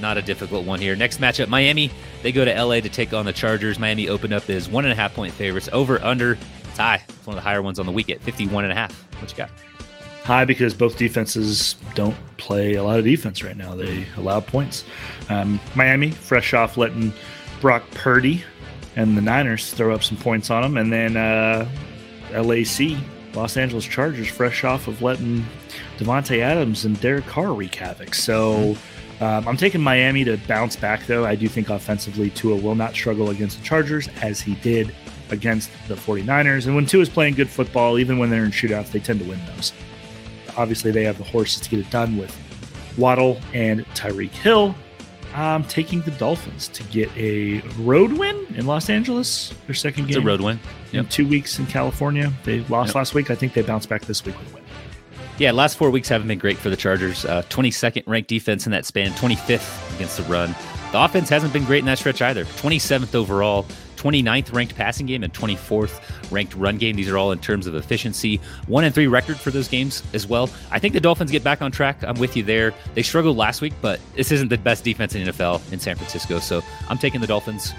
Not 0.00 0.16
a 0.16 0.22
difficult 0.22 0.64
one 0.64 0.80
here. 0.80 0.94
Next 0.96 1.20
matchup, 1.20 1.48
Miami. 1.48 1.90
They 2.22 2.32
go 2.32 2.44
to 2.44 2.64
LA 2.64 2.80
to 2.80 2.88
take 2.88 3.12
on 3.12 3.24
the 3.24 3.32
Chargers. 3.32 3.78
Miami 3.78 4.08
opened 4.08 4.32
up 4.32 4.48
as 4.48 4.68
one 4.68 4.84
and 4.84 4.92
a 4.92 4.96
half 4.96 5.14
point 5.14 5.34
favorites. 5.34 5.68
Over 5.72 6.02
under. 6.04 6.38
High. 6.76 7.02
It's 7.08 7.26
one 7.26 7.36
of 7.36 7.42
the 7.42 7.48
higher 7.48 7.60
ones 7.62 7.80
on 7.80 7.86
the 7.86 7.92
week 7.92 8.08
at 8.10 8.20
51 8.20 8.64
and 8.64 8.72
a 8.72 8.76
half. 8.76 8.92
What 9.20 9.30
you 9.30 9.36
got? 9.36 9.50
High 10.28 10.44
because 10.44 10.74
both 10.74 10.98
defenses 10.98 11.74
don't 11.94 12.14
play 12.36 12.74
a 12.74 12.84
lot 12.84 12.98
of 12.98 13.06
defense 13.06 13.42
right 13.42 13.56
now. 13.56 13.74
They 13.74 14.04
allow 14.18 14.40
points. 14.40 14.84
Um, 15.30 15.58
Miami, 15.74 16.10
fresh 16.10 16.52
off 16.52 16.76
letting 16.76 17.14
Brock 17.62 17.82
Purdy 17.92 18.44
and 18.94 19.16
the 19.16 19.22
Niners 19.22 19.72
throw 19.72 19.94
up 19.94 20.04
some 20.04 20.18
points 20.18 20.50
on 20.50 20.60
them. 20.60 20.76
And 20.76 20.92
then 20.92 21.16
uh, 21.16 21.66
LAC 22.32 22.98
Los 23.32 23.56
Angeles 23.56 23.86
Chargers, 23.86 24.28
fresh 24.28 24.64
off 24.64 24.86
of 24.86 25.00
letting 25.00 25.46
Davante 25.96 26.40
Adams 26.40 26.84
and 26.84 27.00
Derek 27.00 27.24
Carr 27.24 27.54
wreak 27.54 27.74
havoc. 27.74 28.14
So 28.14 28.76
um, 29.22 29.48
I'm 29.48 29.56
taking 29.56 29.80
Miami 29.80 30.24
to 30.24 30.36
bounce 30.46 30.76
back, 30.76 31.06
though. 31.06 31.24
I 31.24 31.36
do 31.36 31.48
think 31.48 31.70
offensively, 31.70 32.28
Tua 32.28 32.56
will 32.56 32.74
not 32.74 32.92
struggle 32.92 33.30
against 33.30 33.56
the 33.56 33.64
Chargers 33.64 34.08
as 34.20 34.42
he 34.42 34.56
did 34.56 34.94
against 35.30 35.70
the 35.88 35.94
49ers. 35.94 36.66
And 36.66 36.74
when 36.74 36.84
Tua 36.84 37.00
is 37.00 37.08
playing 37.08 37.32
good 37.32 37.48
football, 37.48 37.98
even 37.98 38.18
when 38.18 38.28
they're 38.28 38.44
in 38.44 38.50
shootouts, 38.50 38.92
they 38.92 39.00
tend 39.00 39.20
to 39.20 39.26
win 39.26 39.40
those. 39.56 39.72
Obviously, 40.58 40.90
they 40.90 41.04
have 41.04 41.16
the 41.16 41.24
horses 41.24 41.62
to 41.62 41.70
get 41.70 41.78
it 41.80 41.90
done 41.90 42.18
with 42.18 42.36
Waddle 42.98 43.40
and 43.54 43.86
Tyreek 43.94 44.30
Hill. 44.30 44.74
I'm 45.34 45.64
taking 45.64 46.00
the 46.02 46.10
Dolphins 46.12 46.68
to 46.68 46.82
get 46.84 47.10
a 47.16 47.60
road 47.78 48.12
win 48.12 48.46
in 48.56 48.66
Los 48.66 48.90
Angeles. 48.90 49.54
Their 49.66 49.74
second 49.74 50.06
it's 50.06 50.16
game. 50.16 50.24
a 50.24 50.26
road 50.26 50.40
win. 50.40 50.58
Yep. 50.92 51.04
In 51.04 51.08
two 51.08 51.28
weeks 51.28 51.58
in 51.58 51.66
California. 51.66 52.32
They 52.44 52.60
lost 52.64 52.88
yep. 52.88 52.96
last 52.96 53.14
week. 53.14 53.30
I 53.30 53.34
think 53.34 53.52
they 53.52 53.62
bounced 53.62 53.88
back 53.88 54.02
this 54.02 54.24
week 54.24 54.38
with 54.38 54.50
a 54.52 54.54
win. 54.56 54.64
Yeah, 55.38 55.52
last 55.52 55.76
four 55.78 55.90
weeks 55.90 56.08
haven't 56.08 56.26
been 56.26 56.40
great 56.40 56.56
for 56.56 56.70
the 56.70 56.76
Chargers. 56.76 57.24
Uh, 57.24 57.42
22nd 57.42 58.02
ranked 58.06 58.28
defense 58.28 58.66
in 58.66 58.72
that 58.72 58.84
span, 58.84 59.12
25th 59.12 59.94
against 59.94 60.16
the 60.16 60.24
run. 60.24 60.52
The 60.90 61.04
offense 61.04 61.28
hasn't 61.28 61.52
been 61.52 61.64
great 61.64 61.80
in 61.80 61.86
that 61.86 61.98
stretch 61.98 62.20
either. 62.20 62.44
27th 62.44 63.14
overall. 63.14 63.64
29th 63.98 64.52
ranked 64.52 64.74
passing 64.76 65.06
game 65.06 65.22
and 65.22 65.32
24th 65.32 66.00
ranked 66.30 66.54
run 66.54 66.78
game. 66.78 66.96
These 66.96 67.08
are 67.08 67.18
all 67.18 67.32
in 67.32 67.38
terms 67.38 67.66
of 67.66 67.74
efficiency. 67.74 68.40
One 68.66 68.84
and 68.84 68.94
three 68.94 69.06
record 69.06 69.36
for 69.36 69.50
those 69.50 69.68
games 69.68 70.02
as 70.14 70.26
well. 70.26 70.48
I 70.70 70.78
think 70.78 70.94
the 70.94 71.00
Dolphins 71.00 71.30
get 71.30 71.44
back 71.44 71.60
on 71.60 71.72
track. 71.72 72.02
I'm 72.02 72.18
with 72.18 72.36
you 72.36 72.42
there. 72.42 72.72
They 72.94 73.02
struggled 73.02 73.36
last 73.36 73.60
week, 73.60 73.74
but 73.82 74.00
this 74.14 74.32
isn't 74.32 74.48
the 74.48 74.58
best 74.58 74.84
defense 74.84 75.14
in 75.14 75.24
the 75.24 75.32
NFL 75.32 75.72
in 75.72 75.80
San 75.80 75.96
Francisco. 75.96 76.38
So 76.38 76.62
I'm 76.88 76.98
taking 76.98 77.20
the 77.20 77.26
Dolphins. 77.26 77.74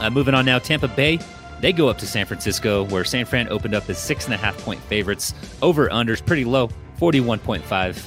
Uh, 0.00 0.10
moving 0.10 0.34
on 0.34 0.44
now, 0.44 0.58
Tampa 0.58 0.88
Bay. 0.88 1.18
They 1.60 1.72
go 1.72 1.88
up 1.88 1.98
to 1.98 2.06
San 2.06 2.26
Francisco, 2.26 2.84
where 2.86 3.04
San 3.04 3.24
Fran 3.24 3.48
opened 3.48 3.74
up 3.74 3.88
as 3.88 3.96
six 3.96 4.24
and 4.24 4.34
a 4.34 4.36
half 4.36 4.58
point 4.58 4.80
favorites. 4.80 5.32
Over 5.60 5.88
unders 5.88 6.24
pretty 6.24 6.44
low, 6.44 6.68
41.5. 6.98 7.98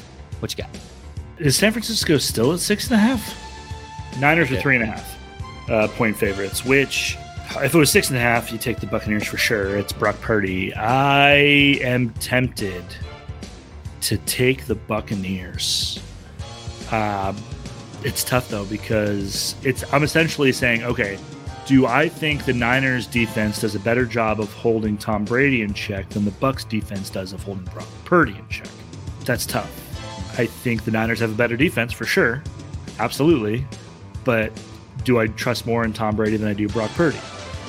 What 0.41 0.51
you 0.51 0.63
got? 0.63 0.69
Is 1.37 1.55
San 1.55 1.71
Francisco 1.71 2.17
still 2.17 2.53
at 2.53 2.59
six 2.59 2.85
and 2.87 2.95
a 2.95 2.97
half? 2.97 4.19
Niners 4.19 4.51
are 4.51 4.59
three 4.59 4.75
and 4.75 4.83
a 4.83 4.87
half 4.87 5.17
uh, 5.69 5.87
point 5.89 6.17
favorites, 6.17 6.65
which 6.65 7.17
If 7.57 7.73
it 7.73 7.77
was 7.77 7.89
six 7.89 8.09
and 8.09 8.17
a 8.17 8.21
half, 8.21 8.51
you 8.51 8.57
take 8.57 8.79
the 8.79 8.87
Buccaneers 8.87 9.25
for 9.25 9.37
sure. 9.37 9.77
It's 9.77 9.93
Brock 9.93 10.19
Purdy. 10.21 10.73
I 10.73 11.33
am 11.81 12.09
tempted 12.15 12.83
to 14.01 14.17
take 14.19 14.65
the 14.65 14.75
Buccaneers. 14.75 15.99
Um, 16.91 17.37
it's 18.03 18.23
tough 18.23 18.49
though 18.49 18.65
because 18.65 19.55
it's 19.63 19.83
I'm 19.93 20.03
essentially 20.03 20.51
saying, 20.51 20.83
okay, 20.83 21.17
do 21.65 21.87
I 21.87 22.09
think 22.09 22.45
the 22.45 22.53
Niners 22.53 23.07
defense 23.07 23.61
does 23.61 23.73
a 23.73 23.79
better 23.79 24.05
job 24.05 24.39
of 24.39 24.53
holding 24.53 24.97
Tom 24.97 25.25
Brady 25.25 25.63
in 25.63 25.73
check 25.73 26.09
than 26.09 26.25
the 26.25 26.31
Bucks 26.31 26.63
defense 26.63 27.09
does 27.09 27.33
of 27.33 27.41
holding 27.41 27.65
Brock 27.65 27.87
Purdy 28.03 28.35
in 28.37 28.47
check? 28.49 28.67
That's 29.23 29.45
tough. 29.45 29.71
I 30.37 30.45
think 30.45 30.83
the 30.83 30.91
Niners 30.91 31.19
have 31.21 31.31
a 31.31 31.35
better 31.35 31.57
defense 31.57 31.93
for 31.93 32.05
sure. 32.05 32.43
Absolutely. 32.99 33.65
But 34.23 34.51
do 35.03 35.19
I 35.19 35.27
trust 35.27 35.65
more 35.65 35.83
in 35.83 35.93
Tom 35.93 36.15
Brady 36.15 36.37
than 36.37 36.47
I 36.47 36.53
do 36.53 36.67
Brock 36.67 36.91
Purdy? 36.91 37.17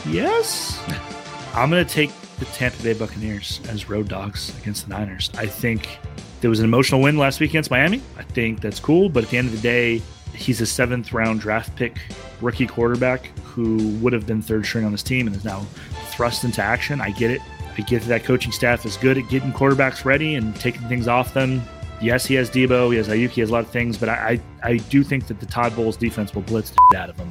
Yes. 0.08 0.82
I'm 1.54 1.70
going 1.70 1.84
to 1.84 1.90
take 1.90 2.10
the 2.38 2.44
Tampa 2.46 2.82
Bay 2.82 2.92
Buccaneers 2.92 3.60
as 3.68 3.88
road 3.88 4.08
dogs 4.08 4.56
against 4.58 4.88
the 4.88 4.94
Niners. 4.94 5.30
I 5.36 5.46
think 5.46 5.98
there 6.40 6.50
was 6.50 6.60
an 6.60 6.66
emotional 6.66 7.00
win 7.00 7.16
last 7.16 7.40
week 7.40 7.50
against 7.50 7.70
Miami. 7.70 8.02
I 8.18 8.22
think 8.22 8.60
that's 8.60 8.78
cool. 8.78 9.08
But 9.08 9.24
at 9.24 9.30
the 9.30 9.38
end 9.38 9.48
of 9.48 9.54
the 9.54 9.60
day, 9.60 10.02
he's 10.34 10.60
a 10.60 10.66
seventh 10.66 11.12
round 11.12 11.40
draft 11.40 11.74
pick 11.76 11.98
rookie 12.40 12.66
quarterback 12.66 13.26
who 13.38 13.88
would 13.98 14.12
have 14.12 14.26
been 14.26 14.42
third 14.42 14.66
string 14.66 14.84
on 14.84 14.92
this 14.92 15.02
team 15.02 15.26
and 15.26 15.34
is 15.34 15.44
now 15.44 15.66
thrust 16.10 16.44
into 16.44 16.62
action. 16.62 17.00
I 17.00 17.10
get 17.10 17.30
it. 17.30 17.40
I 17.78 17.82
get 17.82 18.02
that 18.02 18.24
coaching 18.24 18.52
staff 18.52 18.86
is 18.86 18.96
good 18.96 19.18
at 19.18 19.28
getting 19.28 19.52
quarterbacks 19.52 20.04
ready 20.04 20.34
and 20.34 20.54
taking 20.56 20.86
things 20.88 21.08
off 21.08 21.34
them. 21.34 21.62
Yes, 22.00 22.26
he 22.26 22.34
has 22.34 22.50
Deebo, 22.50 22.90
he 22.90 22.96
has 22.98 23.08
Aiyuk, 23.08 23.30
he 23.30 23.40
has 23.40 23.48
a 23.48 23.52
lot 23.52 23.64
of 23.64 23.70
things, 23.70 23.96
but 23.96 24.10
I, 24.10 24.40
I, 24.62 24.70
I 24.70 24.76
do 24.76 25.02
think 25.02 25.26
that 25.28 25.40
the 25.40 25.46
Todd 25.46 25.74
Bowles 25.74 25.96
defense 25.96 26.34
will 26.34 26.42
blitz 26.42 26.70
the 26.70 26.98
out 26.98 27.08
of 27.08 27.16
him 27.16 27.30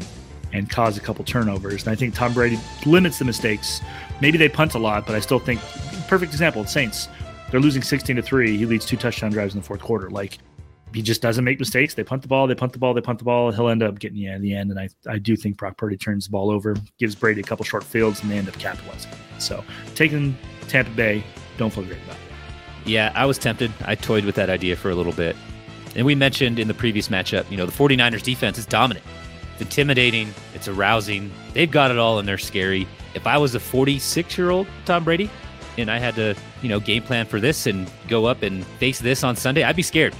and 0.56 0.70
cause 0.70 0.98
a 0.98 1.02
couple 1.02 1.26
turnovers. 1.26 1.84
And 1.84 1.92
I 1.92 1.96
think 1.96 2.16
Tom 2.16 2.34
Brady 2.34 2.60
limits 2.86 3.20
the 3.20 3.26
mistakes. 3.26 3.82
Maybe 4.22 4.38
they 4.38 4.50
punt 4.50 4.74
a 4.74 4.80
lot, 4.80 5.06
but 5.06 5.16
I 5.16 5.20
still 5.20 5.40
think 5.40 5.60
perfect 6.08 6.32
example, 6.32 6.66
Saints. 6.66 7.10
They're 7.52 7.60
losing 7.60 7.82
16 7.82 8.16
to 8.16 8.22
3. 8.22 8.58
He 8.58 8.66
leads 8.66 8.86
two 8.86 8.98
touchdown 8.98 9.32
drives 9.32 9.54
in 9.54 9.62
the 9.62 9.68
fourth 9.68 9.82
quarter. 9.82 10.10
Like 10.10 10.40
he 10.94 11.02
just 11.02 11.22
doesn't 11.22 11.44
make 11.44 11.60
mistakes. 11.60 11.94
They 11.94 12.04
punt 12.04 12.22
the 12.22 12.28
ball, 12.28 12.48
they 12.48 12.56
punt 12.56 12.72
the 12.72 12.80
ball, 12.80 12.94
they 12.94 13.02
punt 13.02 13.20
the 13.20 13.26
ball. 13.26 13.52
He'll 13.52 13.70
end 13.70 13.84
up 13.84 14.00
getting 14.00 14.18
you 14.18 14.32
in 14.32 14.42
the 14.42 14.56
end. 14.56 14.72
And 14.72 14.80
I, 14.80 14.90
I 15.08 15.18
do 15.18 15.36
think 15.36 15.58
Brock 15.58 15.78
Purdy 15.78 15.98
turns 15.98 16.26
the 16.26 16.32
ball 16.32 16.50
over, 16.50 16.76
gives 16.98 17.16
Brady 17.16 17.42
a 17.42 17.44
couple 17.44 17.66
short 17.66 17.84
fields, 17.84 18.22
and 18.22 18.32
they 18.32 18.38
end 18.38 18.48
up 18.48 18.58
capitalizing. 18.58 19.12
So 19.38 19.64
taking 19.94 20.38
Tampa 20.68 20.92
Bay, 20.92 21.24
don't 21.58 21.72
feel 21.72 21.84
great 21.84 22.02
about 22.04 22.16
it. 22.16 22.22
Yeah, 22.86 23.12
I 23.16 23.26
was 23.26 23.38
tempted. 23.38 23.72
I 23.84 23.96
toyed 23.96 24.26
with 24.26 24.36
that 24.36 24.50
idea 24.50 24.76
for 24.76 24.90
a 24.90 24.96
little 24.96 25.12
bit. 25.12 25.36
And 25.96 26.06
we 26.06 26.14
mentioned 26.14 26.60
in 26.60 26.68
the 26.68 26.74
previous 26.74 27.10
matchup, 27.10 27.50
you 27.50 27.58
know, 27.58 27.66
the 27.66 27.72
49ers 27.72 28.22
defense 28.22 28.58
is 28.58 28.66
dominant. 28.66 29.06
It's 29.56 29.62
intimidating, 29.62 30.34
it's 30.54 30.68
arousing. 30.68 31.32
They've 31.54 31.72
got 31.72 31.90
it 31.90 31.98
all 31.98 32.20
and 32.20 32.28
they're 32.28 32.38
scary. 32.38 32.88
If 33.14 33.26
I 33.26 33.38
was 33.38 33.56
a 33.56 33.60
46 33.60 34.38
year 34.38 34.50
old 34.50 34.68
Tom 34.84 35.06
Brady 35.06 35.30
and 35.78 35.90
I 35.90 35.98
had 35.98 36.16
to, 36.16 36.36
you 36.62 36.68
know, 36.68 36.82
game 36.82 37.04
plan 37.04 37.26
for 37.26 37.40
this 37.40 37.66
and 37.66 37.90
go 38.10 38.26
up 38.26 38.44
and 38.44 38.66
face 38.66 39.00
this 39.00 39.24
on 39.24 39.38
Sunday, 39.38 39.64
I'd 39.64 39.78
be 39.78 39.82
scared. 39.82 40.14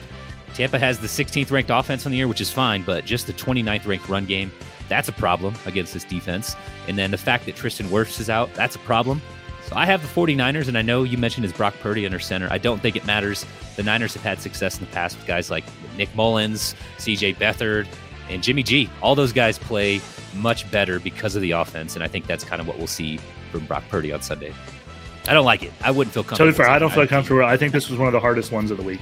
Tampa 0.54 0.80
has 0.80 1.00
the 1.00 1.08
16th 1.08 1.52
ranked 1.52 1.70
offense 1.70 2.06
on 2.06 2.14
the 2.14 2.18
year, 2.18 2.30
which 2.30 2.40
is 2.40 2.50
fine, 2.50 2.82
but 2.84 3.04
just 3.04 3.28
the 3.28 3.34
29th 3.34 3.86
ranked 3.86 4.08
run 4.08 4.26
game, 4.26 4.54
that's 4.88 5.10
a 5.10 5.14
problem 5.14 5.54
against 5.66 5.94
this 5.94 6.06
defense. 6.06 6.56
And 6.88 6.98
then 6.98 7.12
the 7.12 7.18
fact 7.18 7.46
that 7.46 7.58
Tristan 7.58 7.88
Wirfs 7.88 8.22
is 8.22 8.30
out, 8.30 8.54
that's 8.54 8.78
a 8.78 8.80
problem. 8.80 9.22
So 9.66 9.76
I 9.76 9.86
have 9.86 10.02
the 10.02 10.08
49ers, 10.08 10.68
and 10.68 10.78
I 10.78 10.82
know 10.82 11.04
you 11.04 11.18
mentioned 11.18 11.44
his 11.44 11.52
Brock 11.52 11.74
Purdy 11.82 12.06
under 12.06 12.20
center. 12.20 12.48
I 12.52 12.60
don't 12.60 12.82
think 12.82 12.96
it 12.96 13.06
matters. 13.06 13.46
The 13.76 13.84
Niners 13.84 14.14
have 14.14 14.22
had 14.22 14.40
success 14.40 14.80
in 14.80 14.86
the 14.86 14.92
past 14.92 15.18
with 15.18 15.26
guys 15.26 15.50
like 15.50 15.66
Nick 15.98 16.16
Mullens, 16.16 16.76
CJ 17.00 17.38
Beathard, 17.38 17.88
and 18.30 18.44
Jimmy 18.44 18.64
G. 18.64 18.90
All 19.02 19.16
those 19.16 19.34
guys 19.34 19.58
play 19.58 20.02
much 20.34 20.70
better 20.72 21.00
because 21.00 21.36
of 21.36 21.42
the 21.42 21.52
offense, 21.52 21.96
and 21.96 22.04
I 22.04 22.08
think 22.08 22.28
that's 22.28 22.44
kind 22.44 22.62
of 22.62 22.68
what 22.68 22.78
we'll 22.78 22.88
see 22.88 23.20
from 23.52 23.66
Brock 23.66 23.84
Purdy 23.90 24.12
on 24.12 24.22
Sunday. 24.22 24.54
I 25.28 25.34
don't 25.34 25.46
like 25.46 25.64
it. 25.64 25.72
I 25.82 25.92
wouldn't 25.92 26.14
feel 26.14 26.24
comfortable. 26.24 26.52
Totally 26.52 26.66
fair. 26.66 26.74
I 26.74 26.80
don't 26.80 26.92
feel 26.94 27.08
comfortable. 27.08 27.44
I 27.44 27.58
think 27.58 27.74
this 27.74 27.90
was 27.90 27.98
one 27.98 28.08
of 28.08 28.14
the 28.14 28.20
hardest 28.20 28.52
ones 28.52 28.70
of 28.72 28.78
the 28.78 28.84
week. 28.84 29.00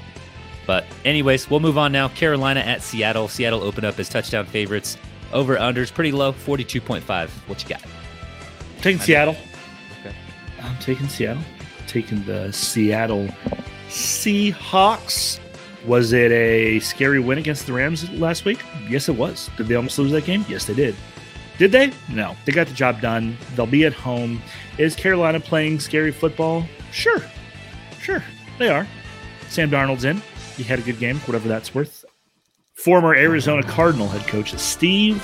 But, 0.66 0.86
anyways, 1.04 1.50
we'll 1.50 1.60
move 1.60 1.78
on 1.78 1.92
now. 1.92 2.08
Carolina 2.08 2.62
at 2.62 2.82
Seattle. 2.82 3.28
Seattle 3.28 3.62
open 3.62 3.84
up 3.84 4.00
as 4.00 4.08
touchdown 4.08 4.46
favorites. 4.46 4.98
Over 5.34 5.58
unders 5.58 5.94
pretty 5.94 6.14
low, 6.14 6.32
42.5. 6.32 7.30
What 7.48 7.64
you 7.64 7.70
got? 7.70 7.82
taking 8.78 9.02
I 9.02 9.04
Seattle. 9.04 9.36
Okay. 10.00 10.16
I'm 10.62 10.78
taking 10.80 11.08
Seattle. 11.10 11.44
Taking 11.88 12.24
the 12.24 12.52
Seattle 12.54 13.28
Seahawks. 13.90 15.40
Was 15.86 16.14
it 16.14 16.32
a 16.32 16.80
scary 16.80 17.20
win 17.20 17.38
against 17.38 17.68
the 17.68 17.74
Rams 17.74 18.10
last 18.12 18.46
week? 18.46 18.60
Yes, 18.90 19.10
it 19.10 19.16
was. 19.16 19.50
Did 19.58 19.68
they 19.68 19.76
almost 19.76 20.00
lose 20.00 20.12
that 20.12 20.26
game? 20.26 20.46
Yes, 20.48 20.66
they 20.66 20.74
did. 20.74 20.96
Did 21.58 21.72
they? 21.72 21.92
No. 22.10 22.36
They 22.46 22.52
got 22.52 22.68
the 22.68 22.74
job 22.74 23.02
done. 23.02 23.38
They'll 23.56 23.66
be 23.66 23.86
at 23.86 23.94
home. 23.94 24.42
Is 24.78 24.96
Carolina 24.96 25.40
playing 25.40 25.80
scary 25.80 26.12
football? 26.12 26.66
Sure. 26.92 27.22
Sure. 28.00 28.24
They 28.58 28.70
are. 28.70 28.88
Sam 29.50 29.70
Darnold's 29.70 30.06
in 30.06 30.22
he 30.56 30.64
had 30.64 30.80
a 30.80 30.82
good 30.82 31.00
game, 31.00 31.18
whatever 31.22 31.48
that's 31.48 31.74
worth. 31.74 32.06
Former 32.74 33.16
Arizona 33.16 33.64
Cardinal 33.64 34.08
head 34.08 34.28
coach 34.28 34.54
Steve 34.58 35.24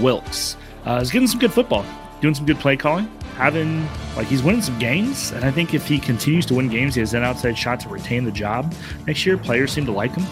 Wilks 0.00 0.56
uh, 0.86 0.98
is 1.02 1.10
getting 1.10 1.28
some 1.28 1.40
good 1.40 1.52
football, 1.52 1.84
doing 2.20 2.34
some 2.34 2.46
good 2.46 2.58
play 2.58 2.76
calling, 2.76 3.10
having 3.36 3.86
like 4.16 4.26
he's 4.26 4.42
winning 4.42 4.62
some 4.62 4.78
games. 4.78 5.32
And 5.32 5.44
I 5.44 5.50
think 5.50 5.74
if 5.74 5.86
he 5.86 5.98
continues 5.98 6.46
to 6.46 6.54
win 6.54 6.68
games, 6.68 6.94
he 6.94 7.00
has 7.00 7.14
an 7.14 7.22
outside 7.22 7.56
shot 7.56 7.80
to 7.80 7.88
retain 7.88 8.24
the 8.24 8.32
job 8.32 8.74
next 9.06 9.24
year. 9.26 9.36
Players 9.36 9.72
seem 9.72 9.86
to 9.86 9.92
like 9.92 10.14
him. 10.14 10.24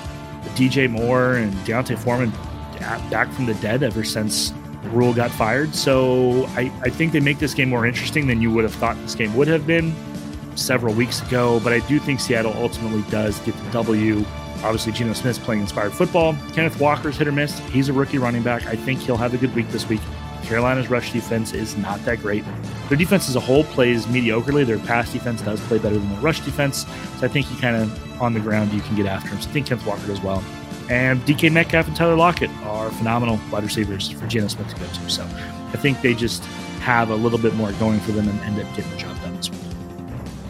DJ 0.54 0.90
Moore 0.90 1.34
and 1.34 1.52
D'Onta 1.64 1.98
Foreman 1.98 2.32
back 3.10 3.30
from 3.32 3.46
the 3.46 3.54
dead 3.54 3.82
ever 3.82 4.04
since 4.04 4.52
Rhule 4.84 5.12
got 5.12 5.30
fired. 5.30 5.74
So 5.74 6.46
I, 6.50 6.72
I 6.82 6.90
think 6.90 7.12
they 7.12 7.20
make 7.20 7.38
this 7.38 7.54
game 7.54 7.68
more 7.68 7.86
interesting 7.86 8.26
than 8.26 8.40
you 8.40 8.52
would 8.52 8.64
have 8.64 8.74
thought 8.74 8.96
this 9.02 9.14
game 9.14 9.34
would 9.36 9.48
have 9.48 9.66
been 9.66 9.94
several 10.56 10.94
weeks 10.94 11.22
ago, 11.22 11.60
but 11.60 11.72
I 11.72 11.80
do 11.86 11.98
think 11.98 12.20
Seattle 12.20 12.52
ultimately 12.56 13.02
does 13.10 13.38
get 13.40 13.56
the 13.56 13.70
W. 13.70 14.24
Obviously, 14.64 14.92
Geno 14.92 15.12
Smith's 15.12 15.38
playing 15.38 15.62
inspired 15.62 15.92
football. 15.92 16.36
Kenneth 16.52 16.80
Walker's 16.80 17.16
hit 17.16 17.28
or 17.28 17.32
miss. 17.32 17.58
He's 17.70 17.88
a 17.88 17.92
rookie 17.92 18.18
running 18.18 18.42
back. 18.42 18.66
I 18.66 18.74
think 18.74 19.00
he'll 19.00 19.16
have 19.16 19.34
a 19.34 19.38
good 19.38 19.54
week 19.54 19.68
this 19.68 19.88
week. 19.88 20.00
Carolina's 20.44 20.88
rush 20.88 21.12
defense 21.12 21.52
is 21.52 21.76
not 21.76 22.02
that 22.04 22.20
great. 22.20 22.44
Their 22.88 22.98
defense 22.98 23.28
as 23.28 23.36
a 23.36 23.40
whole 23.40 23.64
plays 23.64 24.06
mediocrely. 24.06 24.66
Their 24.66 24.78
pass 24.78 25.12
defense 25.12 25.42
does 25.42 25.60
play 25.62 25.78
better 25.78 25.98
than 25.98 26.08
the 26.08 26.20
rush 26.20 26.40
defense. 26.40 26.86
So 27.18 27.26
I 27.26 27.28
think 27.28 27.46
he 27.46 27.60
kind 27.60 27.76
of 27.76 28.22
on 28.22 28.34
the 28.34 28.40
ground 28.40 28.72
you 28.72 28.80
can 28.80 28.96
get 28.96 29.06
after 29.06 29.28
him. 29.28 29.40
So 29.40 29.50
I 29.50 29.52
think 29.52 29.66
Kenneth 29.66 29.86
Walker 29.86 30.06
does 30.06 30.20
well. 30.20 30.42
And 30.88 31.20
DK 31.22 31.52
Metcalf 31.52 31.86
and 31.86 31.94
Tyler 31.94 32.16
Lockett 32.16 32.50
are 32.62 32.90
phenomenal 32.92 33.38
wide 33.52 33.62
receivers 33.62 34.10
for 34.10 34.26
Geno 34.26 34.48
Smith 34.48 34.68
to 34.68 34.76
go 34.76 34.86
to. 34.86 35.10
So 35.10 35.22
I 35.22 35.76
think 35.76 36.00
they 36.00 36.14
just 36.14 36.42
have 36.80 37.10
a 37.10 37.16
little 37.16 37.38
bit 37.38 37.54
more 37.54 37.72
going 37.72 38.00
for 38.00 38.12
them 38.12 38.28
and 38.28 38.40
end 38.40 38.58
up 38.58 38.74
getting 38.74 38.90
the 38.92 38.96
job 38.96 39.14
done 39.20 39.36
this 39.36 39.50
week. 39.50 39.60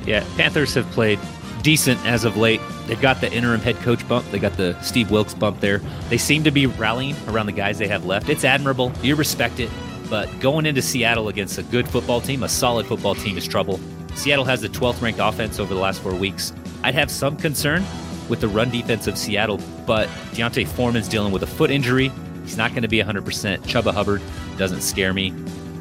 Yeah, 0.07 0.25
Panthers 0.37 0.75
have 0.75 0.89
played 0.93 1.19
decent 1.63 2.05
as 2.07 2.25
of 2.25 2.37
late. 2.37 2.61
They've 2.87 3.01
got 3.01 3.21
the 3.21 3.33
interim 3.33 3.61
head 3.61 3.77
coach 3.77 4.07
bump. 4.09 4.31
They 4.31 4.39
got 4.39 4.57
the 4.57 4.81
Steve 4.83 5.11
Wilks 5.11 5.35
bump 5.35 5.61
there. 5.61 5.79
They 6.09 6.19
seem 6.19 6.45
to 6.45 6.51
be 6.51 6.67
rallying 6.67 7.17
around 7.29 7.47
the 7.47 7.53
guys 7.53 7.79
they 7.79 7.89
have 7.89 8.05
left. 8.05 8.29
It's 8.29 8.45
admirable. 8.45 8.93
You 9.03 9.17
respect 9.17 9.61
it. 9.61 9.71
But 10.09 10.41
going 10.41 10.67
into 10.67 10.81
Seattle 10.81 11.29
against 11.29 11.59
a 11.59 11.63
good 11.63 11.89
football 11.89 12.21
team, 12.21 12.43
a 12.43 12.49
solid 12.49 12.87
football 12.87 13.15
team, 13.15 13.37
is 13.37 13.47
trouble. 13.47 13.79
Seattle 14.15 14.45
has 14.45 14.63
the 14.63 14.69
12th 14.69 15.03
ranked 15.03 15.21
offense 15.21 15.59
over 15.59 15.75
the 15.75 15.81
last 15.81 16.01
four 16.01 16.15
weeks. 16.15 16.53
I'd 16.83 16.95
have 16.95 17.11
some 17.11 17.37
concern 17.37 17.85
with 18.29 18.41
the 18.41 18.49
run 18.49 18.71
defense 18.71 19.07
of 19.07 19.19
Seattle, 19.19 19.61
but 19.87 20.09
D'Onta 20.33 20.67
Foreman's 20.67 21.09
dealing 21.09 21.33
with 21.33 21.43
a 21.43 21.47
foot 21.47 21.71
injury. 21.71 22.11
He's 22.45 22.57
not 22.57 22.71
going 22.71 22.83
to 22.83 22.89
be 22.89 22.99
100%. 22.99 23.23
Chuba 23.61 23.93
Hubbard 23.93 24.23
doesn't 24.57 24.81
scare 24.81 25.13
me. 25.13 25.31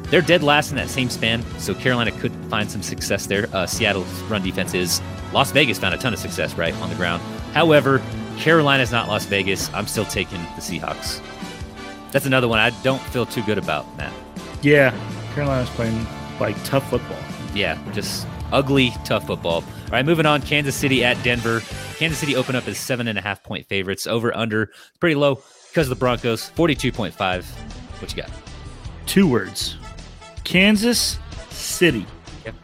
They're 0.04 0.22
dead 0.22 0.42
last 0.42 0.70
in 0.70 0.76
that 0.76 0.88
same 0.88 1.10
span, 1.10 1.42
so 1.58 1.74
Carolina 1.74 2.12
could 2.12 2.32
find 2.48 2.70
some 2.70 2.82
success 2.82 3.26
there. 3.26 3.48
Uh, 3.52 3.66
Seattle's 3.66 4.20
run 4.22 4.42
defense 4.42 4.74
is. 4.74 5.00
Las 5.32 5.50
Vegas 5.52 5.78
found 5.78 5.94
a 5.94 5.98
ton 5.98 6.12
of 6.12 6.18
success, 6.18 6.54
right, 6.54 6.74
on 6.76 6.88
the 6.88 6.96
ground. 6.96 7.22
However, 7.52 8.02
Carolina's 8.38 8.92
not 8.92 9.08
Las 9.08 9.26
Vegas. 9.26 9.72
I'm 9.74 9.86
still 9.86 10.04
taking 10.04 10.40
the 10.40 10.60
Seahawks. 10.60 11.20
That's 12.12 12.24
another 12.26 12.48
one 12.48 12.58
I 12.58 12.70
don't 12.82 13.02
feel 13.02 13.26
too 13.26 13.42
good 13.42 13.58
about, 13.58 13.84
Matt. 13.96 14.12
Yeah, 14.62 14.94
Carolina's 15.34 15.68
playing 15.70 16.06
like 16.40 16.62
tough 16.64 16.88
football. 16.88 17.18
Yeah, 17.54 17.78
just 17.92 18.26
ugly, 18.52 18.92
tough 19.04 19.26
football. 19.26 19.56
All 19.56 19.92
right, 19.92 20.04
moving 20.04 20.24
on. 20.26 20.40
Kansas 20.42 20.74
City 20.74 21.04
at 21.04 21.22
Denver. 21.22 21.60
Kansas 21.96 22.18
City 22.18 22.36
open 22.36 22.56
up 22.56 22.66
as 22.68 22.78
seven 22.78 23.08
and 23.08 23.18
a 23.18 23.22
half 23.22 23.42
point 23.42 23.66
favorites. 23.66 24.06
Over 24.06 24.34
under 24.36 24.70
pretty 25.00 25.14
low 25.16 25.42
because 25.68 25.86
of 25.86 25.90
the 25.90 26.00
Broncos. 26.00 26.48
Forty-two 26.50 26.92
point 26.92 27.14
five. 27.14 27.46
What 28.00 28.10
you 28.14 28.22
got? 28.22 28.30
Two 29.06 29.28
words: 29.28 29.76
Kansas 30.44 31.18
City. 31.50 32.06
Yep. 32.44 32.54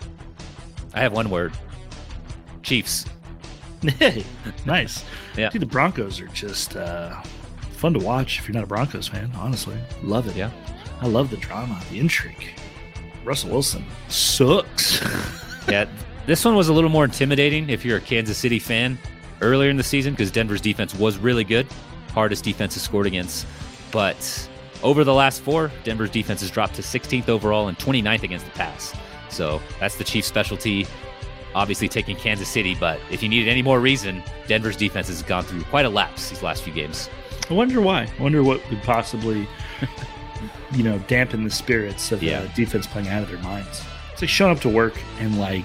I 0.94 1.00
have 1.00 1.12
one 1.12 1.31
word. 1.31 1.53
Chiefs. 2.64 3.05
Hey, 3.98 4.24
nice. 4.66 5.05
yeah. 5.37 5.50
Dude, 5.50 5.62
the 5.62 5.66
Broncos 5.66 6.18
are 6.20 6.27
just 6.29 6.74
uh, 6.74 7.20
fun 7.72 7.92
to 7.94 8.00
watch 8.00 8.38
if 8.40 8.48
you're 8.48 8.55
not 8.55 8.64
a 8.64 8.66
Broncos 8.66 9.07
fan, 9.07 9.31
honestly. 9.37 9.77
Love 10.03 10.27
it. 10.27 10.35
Yeah. 10.35 10.50
I 11.00 11.07
love 11.07 11.31
the 11.31 11.37
drama, 11.37 11.81
the 11.90 12.00
intrigue. 12.00 12.48
Russell 13.24 13.50
Wilson 13.50 13.85
sucks. 14.09 15.03
yeah. 15.68 15.87
This 16.27 16.44
one 16.44 16.57
was 16.57 16.68
a 16.68 16.72
little 16.72 16.88
more 16.90 17.05
intimidating 17.05 17.68
if 17.68 17.85
you're 17.85 17.98
a 17.98 18.00
Kansas 18.00 18.38
City 18.38 18.59
fan 18.59 18.98
earlier 19.42 19.68
in 19.68 19.77
the 19.77 19.83
season 19.83 20.14
because 20.14 20.31
Denver's 20.31 20.61
defense 20.62 20.94
was 20.94 21.18
really 21.18 21.44
good. 21.44 21.66
Hardest 22.12 22.44
defense 22.44 22.77
is 22.77 22.83
scored 22.83 23.07
against. 23.07 23.46
But 23.92 24.48
Over 24.83 25.03
the 25.05 25.14
last 25.14 25.40
four, 25.42 25.70
Denver's 25.83 26.11
defense 26.11 26.40
has 26.42 26.50
dropped 26.50 26.74
to 26.74 26.83
16th 26.83 27.29
overall 27.31 27.68
and 27.68 27.79
29th 27.79 28.22
against 28.22 28.44
the 28.44 28.53
pass. 28.53 28.94
So 29.31 29.61
that's 29.81 29.96
the 29.96 30.05
Chiefs' 30.05 30.29
specialty. 30.29 30.87
Obviously, 31.55 31.88
taking 31.88 32.17
Kansas 32.17 32.49
City, 32.49 32.75
but 32.75 32.99
if 33.11 33.23
you 33.23 33.29
needed 33.29 33.49
any 33.49 33.62
more 33.62 33.79
reason, 33.81 34.23
Denver's 34.49 34.77
defense 34.77 35.07
has 35.09 35.23
gone 35.23 35.45
through 35.45 35.62
quite 35.64 35.87
a 35.87 35.88
lapse 35.90 36.31
these 36.31 36.43
last 36.43 36.62
few 36.62 36.73
games. 36.73 37.09
I 37.51 37.55
wonder 37.55 37.81
why. 37.81 38.03
I 38.19 38.23
wonder 38.23 38.43
what 38.43 38.61
could 38.64 38.83
possibly, 38.83 39.47
you 40.73 40.83
know, 40.83 40.99
dampen 41.07 41.45
the 41.45 41.51
spirits 41.51 42.11
of 42.12 42.23
uh, 42.23 42.27
Yeah. 42.27 42.40
the 42.43 42.49
defense 42.49 42.87
playing 42.87 43.09
out 43.09 43.23
of 43.23 43.29
their 43.29 43.38
minds. 43.38 43.83
It's 44.12 44.23
like 44.23 44.29
showing 44.31 44.53
up 44.57 44.61
to 44.62 44.69
work 44.69 44.95
and 45.21 45.38
like 45.38 45.64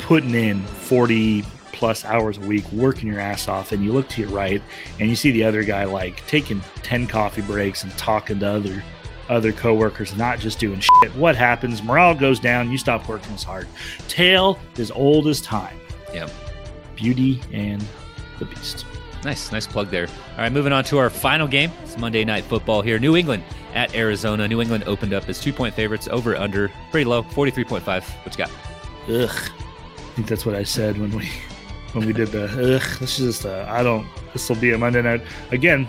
putting 0.00 0.34
in 0.34 0.62
40 0.62 1.44
plus 1.72 2.04
hours 2.04 2.38
a 2.38 2.40
week, 2.40 2.64
working 2.72 3.08
your 3.08 3.20
ass 3.20 3.46
off, 3.46 3.70
and 3.72 3.84
you 3.84 3.92
look 3.92 4.08
to 4.08 4.20
your 4.22 4.30
right 4.30 4.60
and 4.98 5.08
you 5.08 5.14
see 5.14 5.30
the 5.30 5.44
other 5.44 5.62
guy 5.62 5.84
like 5.84 6.26
taking 6.26 6.60
10 6.82 7.06
coffee 7.06 7.42
breaks 7.42 7.84
and 7.84 7.96
talking 7.96 8.40
to 8.40 8.46
other 8.48 8.82
other 9.28 9.52
coworkers, 9.52 10.16
not 10.16 10.38
just 10.38 10.58
doing 10.58 10.80
shit. 10.80 11.14
What 11.14 11.36
happens? 11.36 11.82
Morale 11.82 12.14
goes 12.14 12.40
down, 12.40 12.70
you 12.70 12.78
stop 12.78 13.08
working 13.08 13.32
as 13.34 13.42
hard. 13.42 13.66
Tale 14.08 14.58
is 14.76 14.90
old 14.90 15.26
as 15.28 15.40
time. 15.40 15.78
Yep. 16.12 16.30
Beauty 16.96 17.40
and 17.52 17.84
the 18.38 18.44
Beast. 18.44 18.86
Nice, 19.24 19.50
nice 19.50 19.66
plug 19.66 19.90
there. 19.90 20.06
All 20.06 20.38
right, 20.38 20.52
moving 20.52 20.72
on 20.72 20.84
to 20.84 20.98
our 20.98 21.10
final 21.10 21.48
game. 21.48 21.72
It's 21.82 21.98
Monday 21.98 22.24
Night 22.24 22.44
Football 22.44 22.82
here. 22.82 22.98
New 22.98 23.16
England 23.16 23.42
at 23.74 23.94
Arizona. 23.94 24.46
New 24.46 24.60
England 24.60 24.84
opened 24.86 25.12
up 25.12 25.28
as 25.28 25.40
two 25.40 25.52
point 25.52 25.74
favorites 25.74 26.08
over 26.10 26.36
under 26.36 26.70
pretty 26.90 27.04
low, 27.04 27.22
43.5. 27.24 28.02
What 28.24 28.38
you 28.38 28.44
got? 28.44 28.50
Ugh. 29.08 29.50
I 30.08 30.20
think 30.20 30.28
that's 30.28 30.46
what 30.46 30.54
I 30.54 30.62
said 30.62 30.98
when 30.98 31.10
we 31.16 31.30
when 31.92 32.06
we 32.06 32.12
did 32.12 32.28
the 32.28 32.44
ugh. 32.44 32.98
This 33.00 33.18
is 33.18 33.34
just 33.36 33.46
uh, 33.46 33.66
I 33.68 33.82
don't. 33.82 34.06
This 34.32 34.48
will 34.48 34.56
be 34.56 34.72
a 34.72 34.78
Monday 34.78 35.02
night 35.02 35.22
again. 35.50 35.88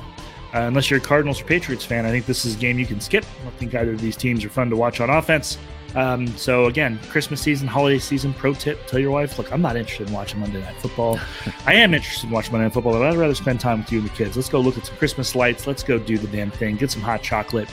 Uh, 0.54 0.62
unless 0.62 0.90
you're 0.90 1.00
a 1.00 1.02
Cardinals 1.02 1.42
or 1.42 1.46
Patriots 1.46 1.86
fan, 1.86 2.06
I 2.06 2.10
think 2.10 2.26
this 2.26 2.44
is 2.44 2.56
a 2.56 2.58
game 2.58 2.80
you 2.80 2.86
can 2.86 3.00
skip. 3.00 3.24
I 3.24 3.44
don't 3.44 3.54
think 3.56 3.76
either 3.76 3.92
of 3.92 4.02
these 4.02 4.18
teams 4.18 4.44
are 4.44 4.50
fun 4.50 4.70
to 4.72 4.76
watch 4.76 5.00
on 5.00 5.10
offense. 5.10 5.58
Um, 5.96 6.28
so 6.38 6.66
again, 6.66 7.00
Christmas 7.10 7.42
season, 7.42 7.68
holiday 7.68 8.00
season. 8.00 8.34
Pro 8.34 8.54
tip: 8.54 8.86
Tell 8.88 9.00
your 9.00 9.12
wife, 9.12 9.38
look, 9.38 9.52
I'm 9.52 9.62
not 9.62 9.76
interested 9.76 10.08
in 10.08 10.14
watching 10.14 10.40
Monday 10.40 10.62
Night 10.62 10.76
Football. 10.78 11.20
I 11.66 11.74
am 11.74 11.94
interested 11.94 12.28
in 12.28 12.32
watching 12.32 12.52
Monday 12.52 12.66
Night 12.66 12.74
Football, 12.74 12.94
but 12.94 13.04
I'd 13.04 13.18
rather 13.18 13.36
spend 13.36 13.60
time 13.60 13.80
with 13.80 13.92
you 13.92 14.00
and 14.00 14.10
the 14.10 14.14
kids. 14.14 14.36
Let's 14.36 14.50
go 14.50 14.60
look 14.60 14.78
at 14.78 14.86
some 14.86 14.96
Christmas 14.98 15.36
lights. 15.36 15.68
Let's 15.68 15.84
go 15.84 15.98
do 15.98 16.18
the 16.18 16.28
damn 16.28 16.52
thing. 16.52 16.76
Get 16.76 16.92
some 16.92 17.02
hot 17.02 17.24
chocolate. 17.24 17.70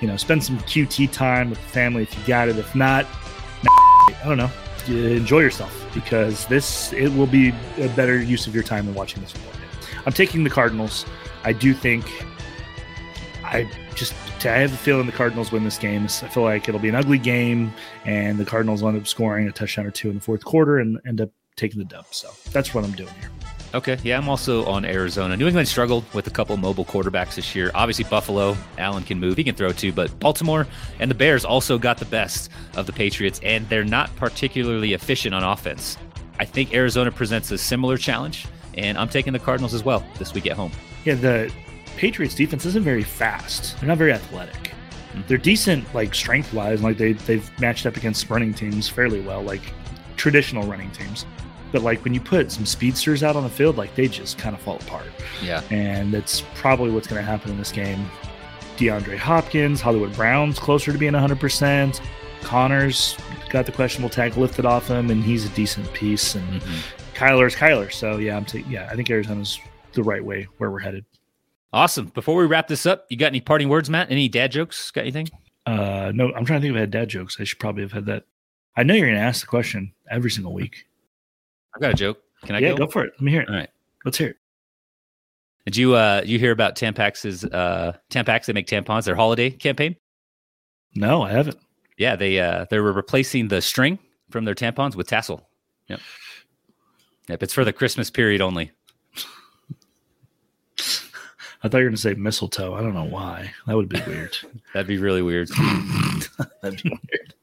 You 0.00 0.08
know, 0.08 0.16
spend 0.16 0.44
some 0.44 0.58
QT 0.60 1.10
time 1.12 1.50
with 1.50 1.60
the 1.60 1.68
family 1.68 2.02
if 2.02 2.16
you 2.16 2.24
got 2.26 2.48
it. 2.48 2.58
If 2.58 2.74
not, 2.74 3.06
I 3.64 4.22
don't 4.24 4.36
know. 4.36 4.50
Enjoy 4.88 5.40
yourself 5.40 5.88
because 5.92 6.46
this 6.46 6.92
it 6.92 7.08
will 7.08 7.26
be 7.26 7.52
a 7.78 7.88
better 7.96 8.22
use 8.22 8.46
of 8.46 8.54
your 8.54 8.62
time 8.62 8.86
than 8.86 8.94
watching 8.94 9.22
this 9.22 9.32
football 9.32 9.52
game. 9.54 9.98
I'm 10.06 10.12
taking 10.12 10.44
the 10.44 10.50
Cardinals. 10.50 11.04
I 11.46 11.52
do 11.52 11.72
think 11.74 12.04
I 13.44 13.70
just 13.94 14.14
I 14.44 14.58
have 14.58 14.72
a 14.72 14.76
feeling 14.76 15.06
the 15.06 15.12
Cardinals 15.12 15.52
win 15.52 15.62
this 15.62 15.78
game. 15.78 16.02
I 16.04 16.08
feel 16.08 16.42
like 16.42 16.68
it'll 16.68 16.80
be 16.80 16.88
an 16.88 16.96
ugly 16.96 17.18
game, 17.18 17.72
and 18.04 18.36
the 18.36 18.44
Cardinals 18.44 18.82
end 18.82 18.96
up 18.96 19.06
scoring 19.06 19.46
a 19.46 19.52
touchdown 19.52 19.86
or 19.86 19.92
two 19.92 20.10
in 20.10 20.16
the 20.16 20.20
fourth 20.20 20.44
quarter 20.44 20.78
and 20.78 20.98
end 21.06 21.20
up 21.20 21.30
taking 21.54 21.78
the 21.78 21.84
dub. 21.84 22.06
So 22.10 22.30
that's 22.50 22.74
what 22.74 22.84
I'm 22.84 22.90
doing 22.92 23.14
here. 23.20 23.30
Okay, 23.74 23.96
yeah, 24.02 24.18
I'm 24.18 24.28
also 24.28 24.64
on 24.64 24.84
Arizona. 24.84 25.36
New 25.36 25.46
England 25.46 25.68
struggled 25.68 26.04
with 26.14 26.26
a 26.26 26.30
couple 26.30 26.56
mobile 26.56 26.84
quarterbacks 26.84 27.36
this 27.36 27.54
year. 27.54 27.70
Obviously, 27.74 28.04
Buffalo, 28.04 28.56
Allen 28.78 29.04
can 29.04 29.20
move, 29.20 29.36
he 29.36 29.44
can 29.44 29.54
throw 29.54 29.70
too, 29.70 29.92
but 29.92 30.18
Baltimore 30.18 30.66
and 30.98 31.08
the 31.08 31.14
Bears 31.14 31.44
also 31.44 31.78
got 31.78 31.98
the 31.98 32.06
best 32.06 32.50
of 32.74 32.86
the 32.86 32.92
Patriots, 32.92 33.40
and 33.44 33.68
they're 33.68 33.84
not 33.84 34.14
particularly 34.16 34.94
efficient 34.94 35.32
on 35.32 35.44
offense. 35.44 35.96
I 36.40 36.44
think 36.44 36.74
Arizona 36.74 37.12
presents 37.12 37.52
a 37.52 37.58
similar 37.58 37.96
challenge, 37.96 38.46
and 38.74 38.98
I'm 38.98 39.08
taking 39.08 39.32
the 39.32 39.38
Cardinals 39.38 39.74
as 39.74 39.84
well 39.84 40.04
this 40.18 40.34
week 40.34 40.46
at 40.46 40.56
home. 40.56 40.72
Yeah, 41.06 41.14
the 41.14 41.52
Patriots 41.96 42.34
defense 42.34 42.66
isn't 42.66 42.82
very 42.84 43.02
fast. 43.04 43.78
They're 43.80 43.88
not 43.88 43.96
very 43.98 44.12
athletic. 44.12 44.72
They're 45.28 45.38
decent, 45.38 45.92
like 45.94 46.14
strength 46.14 46.52
wise. 46.52 46.82
Like 46.82 46.98
they 46.98 47.12
they've 47.12 47.48
matched 47.60 47.86
up 47.86 47.96
against 47.96 48.28
running 48.28 48.52
teams 48.52 48.86
fairly 48.88 49.20
well, 49.20 49.40
like 49.42 49.62
traditional 50.16 50.66
running 50.66 50.90
teams. 50.90 51.24
But 51.72 51.82
like 51.82 52.04
when 52.04 52.12
you 52.12 52.20
put 52.20 52.52
some 52.52 52.66
speedsters 52.66 53.22
out 53.22 53.34
on 53.36 53.42
the 53.44 53.48
field, 53.48 53.76
like 53.78 53.94
they 53.94 54.08
just 54.08 54.36
kind 54.36 54.54
of 54.54 54.60
fall 54.60 54.76
apart. 54.76 55.06
Yeah. 55.42 55.62
And 55.70 56.12
that's 56.12 56.42
probably 56.54 56.90
what's 56.90 57.06
going 57.06 57.20
to 57.22 57.26
happen 57.26 57.50
in 57.50 57.56
this 57.56 57.72
game. 57.72 58.10
DeAndre 58.76 59.16
Hopkins, 59.16 59.80
Hollywood 59.80 60.14
Brown's 60.14 60.58
closer 60.58 60.92
to 60.92 60.98
being 60.98 61.12
100%. 61.14 62.00
Conner's 62.42 63.16
got 63.48 63.64
the 63.66 63.72
questionable 63.72 64.10
tag 64.10 64.36
lifted 64.36 64.66
off 64.66 64.86
him, 64.88 65.10
and 65.10 65.24
he's 65.24 65.44
a 65.46 65.48
decent 65.50 65.90
piece. 65.94 66.34
And 66.34 66.60
Mhm. 66.60 66.78
Kyler's 67.14 67.56
Kyler. 67.56 67.90
So 67.92 68.18
yeah, 68.18 68.36
I'm 68.36 68.44
ta- 68.44 68.58
yeah, 68.68 68.88
I 68.90 68.94
think 68.96 69.08
Arizona's 69.10 69.58
the 69.96 70.04
right 70.04 70.24
way 70.24 70.46
where 70.58 70.70
we're 70.70 70.78
headed. 70.78 71.04
Awesome. 71.72 72.06
Before 72.14 72.36
we 72.36 72.46
wrap 72.46 72.68
this 72.68 72.86
up, 72.86 73.06
you 73.08 73.16
got 73.16 73.26
any 73.26 73.40
parting 73.40 73.68
words, 73.68 73.90
Matt? 73.90 74.10
Any 74.10 74.28
dad 74.28 74.52
jokes? 74.52 74.90
Got 74.90 75.02
anything? 75.02 75.28
Uh, 75.66 76.12
no, 76.14 76.32
I'm 76.32 76.44
trying 76.44 76.60
to 76.60 76.66
think 76.66 76.70
if 76.70 76.76
I 76.76 76.80
had 76.80 76.90
dad 76.90 77.08
jokes. 77.08 77.36
I 77.40 77.44
should 77.44 77.58
probably 77.58 77.82
have 77.82 77.92
had 77.92 78.06
that. 78.06 78.24
I 78.76 78.84
know 78.84 78.94
you're 78.94 79.08
going 79.08 79.18
to 79.18 79.24
ask 79.24 79.40
the 79.40 79.46
question 79.46 79.92
every 80.10 80.30
single 80.30 80.54
week. 80.54 80.86
I've 81.74 81.82
got 81.82 81.90
a 81.90 81.94
joke. 81.94 82.22
Can 82.44 82.54
I 82.54 82.60
yeah, 82.60 82.70
go? 82.70 82.86
go 82.86 82.86
for 82.86 83.04
it. 83.04 83.12
Let 83.14 83.22
me 83.22 83.32
hear 83.32 83.42
it. 83.42 83.48
All 83.48 83.56
right. 83.56 83.68
Let's 84.04 84.18
hear 84.18 84.28
it. 84.28 84.36
Did 85.66 85.76
you 85.76 85.96
uh 85.96 86.22
you 86.24 86.38
hear 86.38 86.52
about 86.52 86.76
Tampax's 86.76 87.44
uh 87.44 87.96
Tampax 88.08 88.46
they 88.46 88.52
make 88.52 88.68
tampons, 88.68 89.04
their 89.04 89.16
holiday 89.16 89.50
campaign? 89.50 89.96
No, 90.94 91.22
I 91.22 91.32
haven't. 91.32 91.58
Yeah, 91.98 92.14
they 92.14 92.38
uh 92.38 92.66
they 92.70 92.78
were 92.78 92.92
replacing 92.92 93.48
the 93.48 93.60
string 93.60 93.98
from 94.30 94.44
their 94.44 94.54
tampons 94.54 94.94
with 94.94 95.08
tassel. 95.08 95.48
Yep. 95.88 96.00
Yep, 97.28 97.42
it's 97.42 97.52
for 97.52 97.64
the 97.64 97.72
Christmas 97.72 98.10
period 98.10 98.40
only. 98.40 98.70
I 101.62 101.68
thought 101.68 101.78
you 101.78 101.84
were 101.84 101.90
going 101.90 101.96
to 101.96 102.00
say 102.00 102.14
mistletoe. 102.14 102.74
I 102.74 102.80
don't 102.82 102.94
know 102.94 103.04
why. 103.04 103.50
That 103.66 103.76
would 103.76 103.88
be 103.88 104.00
weird. 104.06 104.36
That'd 104.74 104.86
be 104.86 104.98
really 104.98 105.22
weird. 105.22 105.48
That'd 106.62 106.82
be 106.82 106.90
weird. 106.90 107.34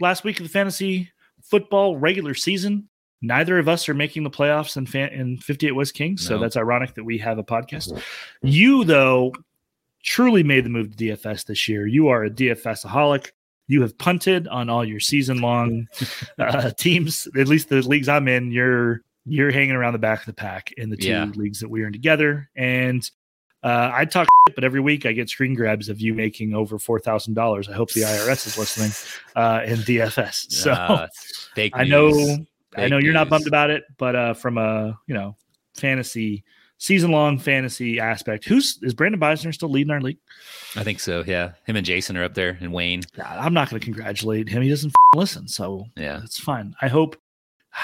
Last 0.00 0.24
week 0.24 0.38
of 0.40 0.44
the 0.44 0.50
fantasy 0.50 1.10
football 1.42 1.96
regular 1.96 2.34
season, 2.34 2.88
neither 3.20 3.58
of 3.58 3.68
us 3.68 3.88
are 3.88 3.94
making 3.94 4.24
the 4.24 4.30
playoffs 4.30 4.76
in, 4.76 4.86
fan- 4.86 5.12
in 5.12 5.38
58 5.38 5.72
West 5.72 5.94
Kings. 5.94 6.26
So 6.26 6.34
No. 6.36 6.42
that's 6.42 6.56
ironic 6.56 6.94
that 6.94 7.04
we 7.04 7.18
have 7.18 7.38
a 7.38 7.44
podcast. 7.44 8.00
You, 8.42 8.84
though, 8.84 9.32
truly 10.02 10.42
made 10.42 10.64
the 10.64 10.70
move 10.70 10.96
to 10.96 11.04
DFS 11.04 11.46
this 11.46 11.68
year. 11.68 11.86
You 11.86 12.08
are 12.08 12.24
a 12.24 12.30
DFSaholic. 12.30 13.30
You 13.68 13.80
have 13.82 13.96
punted 13.96 14.48
on 14.48 14.68
all 14.68 14.84
your 14.84 14.98
season 15.00 15.40
long 15.40 15.86
uh, 16.38 16.70
teams. 16.72 17.28
At 17.38 17.46
least 17.48 17.68
the 17.68 17.80
leagues 17.82 18.08
I'm 18.08 18.26
in, 18.28 18.50
you're 18.50 19.02
you're 19.24 19.52
hanging 19.52 19.76
around 19.76 19.92
the 19.92 20.00
back 20.00 20.18
of 20.18 20.26
the 20.26 20.32
pack 20.32 20.72
in 20.72 20.90
the 20.90 20.96
two 20.96 21.08
Yeah. 21.08 21.26
leagues 21.36 21.60
that 21.60 21.68
we're 21.68 21.86
in 21.86 21.92
together. 21.92 22.50
And 22.56 23.08
uh, 23.62 23.90
I 23.94 24.04
talk, 24.04 24.26
shit, 24.48 24.54
but 24.54 24.64
every 24.64 24.80
week 24.80 25.06
I 25.06 25.12
get 25.12 25.28
screen 25.30 25.54
grabs 25.54 25.88
of 25.88 26.00
you 26.00 26.14
making 26.14 26.54
over 26.54 26.78
four 26.78 26.98
thousand 26.98 27.34
dollars. 27.34 27.68
I 27.68 27.72
hope 27.74 27.90
the 27.92 28.02
IRS 28.02 28.46
is 28.46 28.58
listening 28.58 28.90
uh, 29.36 29.62
in 29.64 29.78
DFS. 29.78 30.50
So 30.52 30.72
Uh, 30.72 31.08
fake 31.54 31.72
I 31.74 31.84
know 31.84 32.08
news. 32.10 32.40
I 32.76 32.82
Fake 32.82 32.90
know 32.90 32.98
you're 32.98 33.12
not 33.12 33.28
bummed 33.28 33.46
about 33.46 33.70
it, 33.70 33.84
but 33.98 34.16
uh, 34.16 34.34
from 34.34 34.58
a 34.58 34.98
you 35.06 35.14
know 35.14 35.36
fantasy 35.76 36.42
season 36.78 37.12
long 37.12 37.38
fantasy 37.38 38.00
aspect, 38.00 38.44
who's 38.44 38.78
is 38.82 38.94
Brandon 38.94 39.20
Beisner 39.20 39.54
still 39.54 39.68
leading 39.70 39.90
our 39.92 40.00
league? 40.00 40.18
I 40.74 40.82
think 40.82 40.98
so, 41.00 41.22
yeah. 41.26 41.52
Him 41.66 41.76
and 41.76 41.86
Jason 41.86 42.16
are 42.16 42.24
up 42.24 42.34
there 42.34 42.56
and 42.60 42.72
Wayne. 42.72 43.02
Nah, 43.16 43.24
I'm 43.26 43.54
not 43.54 43.68
going 43.70 43.78
to 43.80 43.84
congratulate 43.84 44.48
him. 44.48 44.62
He 44.62 44.68
doesn't 44.70 44.88
f- 44.90 45.18
listen, 45.18 45.46
so 45.46 45.84
Yeah. 45.96 46.20
it's 46.24 46.40
fine. 46.40 46.74
I 46.80 46.88
hope. 46.88 47.16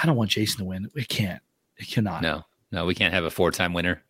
I 0.03 0.05
don't 0.05 0.17
want 0.17 0.31
Jason 0.31 0.59
to 0.59 0.65
win. 0.65 0.89
It 0.95 1.07
can't. 1.07 1.41
It 1.77 1.87
cannot. 1.87 2.21
No. 2.21 2.43
No, 2.71 2.85
we 2.85 2.93
can't 2.93 3.13
have 3.13 3.23
a 3.23 3.31
four 3.31 3.49
time 3.51 3.73
winner. 3.73 4.03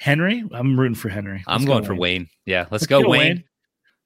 Henry, 0.00 0.44
I'm 0.52 0.78
rooting 0.78 0.94
for 0.94 1.08
Henry. 1.08 1.42
I'm 1.46 1.62
Let's 1.62 1.64
go, 1.64 1.72
going 1.72 1.84
for 1.84 1.94
Wayne. 1.94 2.28
Yeah, 2.44 2.60
let's, 2.60 2.72
Let's 2.72 2.86
go, 2.86 3.02
go, 3.02 3.10
Wayne. 3.10 3.20
Wayne. 3.20 3.44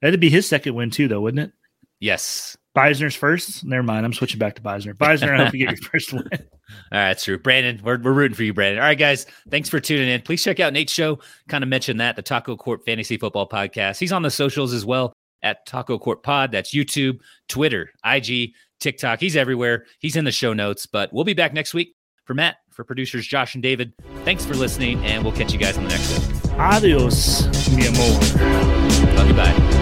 That'd 0.01 0.19
be 0.19 0.29
his 0.29 0.47
second 0.47 0.75
win 0.75 0.89
too, 0.89 1.07
though, 1.07 1.21
wouldn't 1.21 1.49
it? 1.49 1.53
Yes. 1.99 2.57
Beisner's 2.75 3.15
first. 3.15 3.65
Never 3.65 3.83
mind. 3.83 4.05
I'm 4.05 4.13
switching 4.13 4.39
back 4.39 4.55
to 4.55 4.61
Beisner. 4.61 4.93
Beisner, 4.93 5.37
I 5.37 5.43
hope 5.43 5.53
you 5.53 5.65
get 5.65 5.77
your 5.77 5.89
first 5.91 6.13
win. 6.13 6.23
All 6.31 6.39
right, 6.39 7.09
that's 7.09 7.25
true. 7.25 7.37
Brandon, 7.37 7.79
we're, 7.83 7.99
we're 7.99 8.13
rooting 8.13 8.35
for 8.35 8.43
you, 8.43 8.53
Brandon. 8.53 8.79
All 8.79 8.87
right, 8.87 8.97
guys, 8.97 9.25
thanks 9.49 9.67
for 9.67 9.79
tuning 9.79 10.07
in. 10.07 10.21
Please 10.21 10.43
check 10.43 10.59
out 10.59 10.73
Nate's 10.73 10.93
show. 10.93 11.19
Kind 11.49 11.63
of 11.63 11.69
mentioned 11.69 11.99
that, 11.99 12.15
the 12.15 12.21
Taco 12.21 12.55
Court 12.55 12.83
Fantasy 12.85 13.17
Football 13.17 13.47
Podcast. 13.47 13.99
He's 13.99 14.13
on 14.13 14.21
the 14.21 14.31
socials 14.31 14.73
as 14.73 14.85
well 14.85 15.13
at 15.43 15.65
Taco 15.65 15.99
Court 15.99 16.23
Pod. 16.23 16.51
That's 16.51 16.73
YouTube, 16.73 17.19
Twitter, 17.49 17.91
IG, 18.05 18.53
TikTok. 18.79 19.19
He's 19.19 19.35
everywhere. 19.35 19.85
He's 19.99 20.15
in 20.15 20.23
the 20.23 20.31
show 20.31 20.53
notes. 20.53 20.85
But 20.85 21.11
we'll 21.11 21.25
be 21.25 21.33
back 21.33 21.53
next 21.53 21.73
week. 21.73 21.93
For 22.25 22.33
Matt, 22.35 22.57
for 22.71 22.83
producers 22.83 23.27
Josh 23.27 23.53
and 23.53 23.63
David, 23.63 23.93
thanks 24.23 24.45
for 24.45 24.53
listening, 24.53 25.03
and 25.05 25.23
we'll 25.23 25.33
catch 25.33 25.53
you 25.53 25.59
guys 25.59 25.77
in 25.77 25.83
the 25.83 25.89
next 25.89 26.49
one. 26.49 26.59
Adios, 26.59 27.45
mi 27.75 27.87
amor. 27.87 29.15
Love 29.15 29.27
you. 29.27 29.33
Bye. 29.33 29.80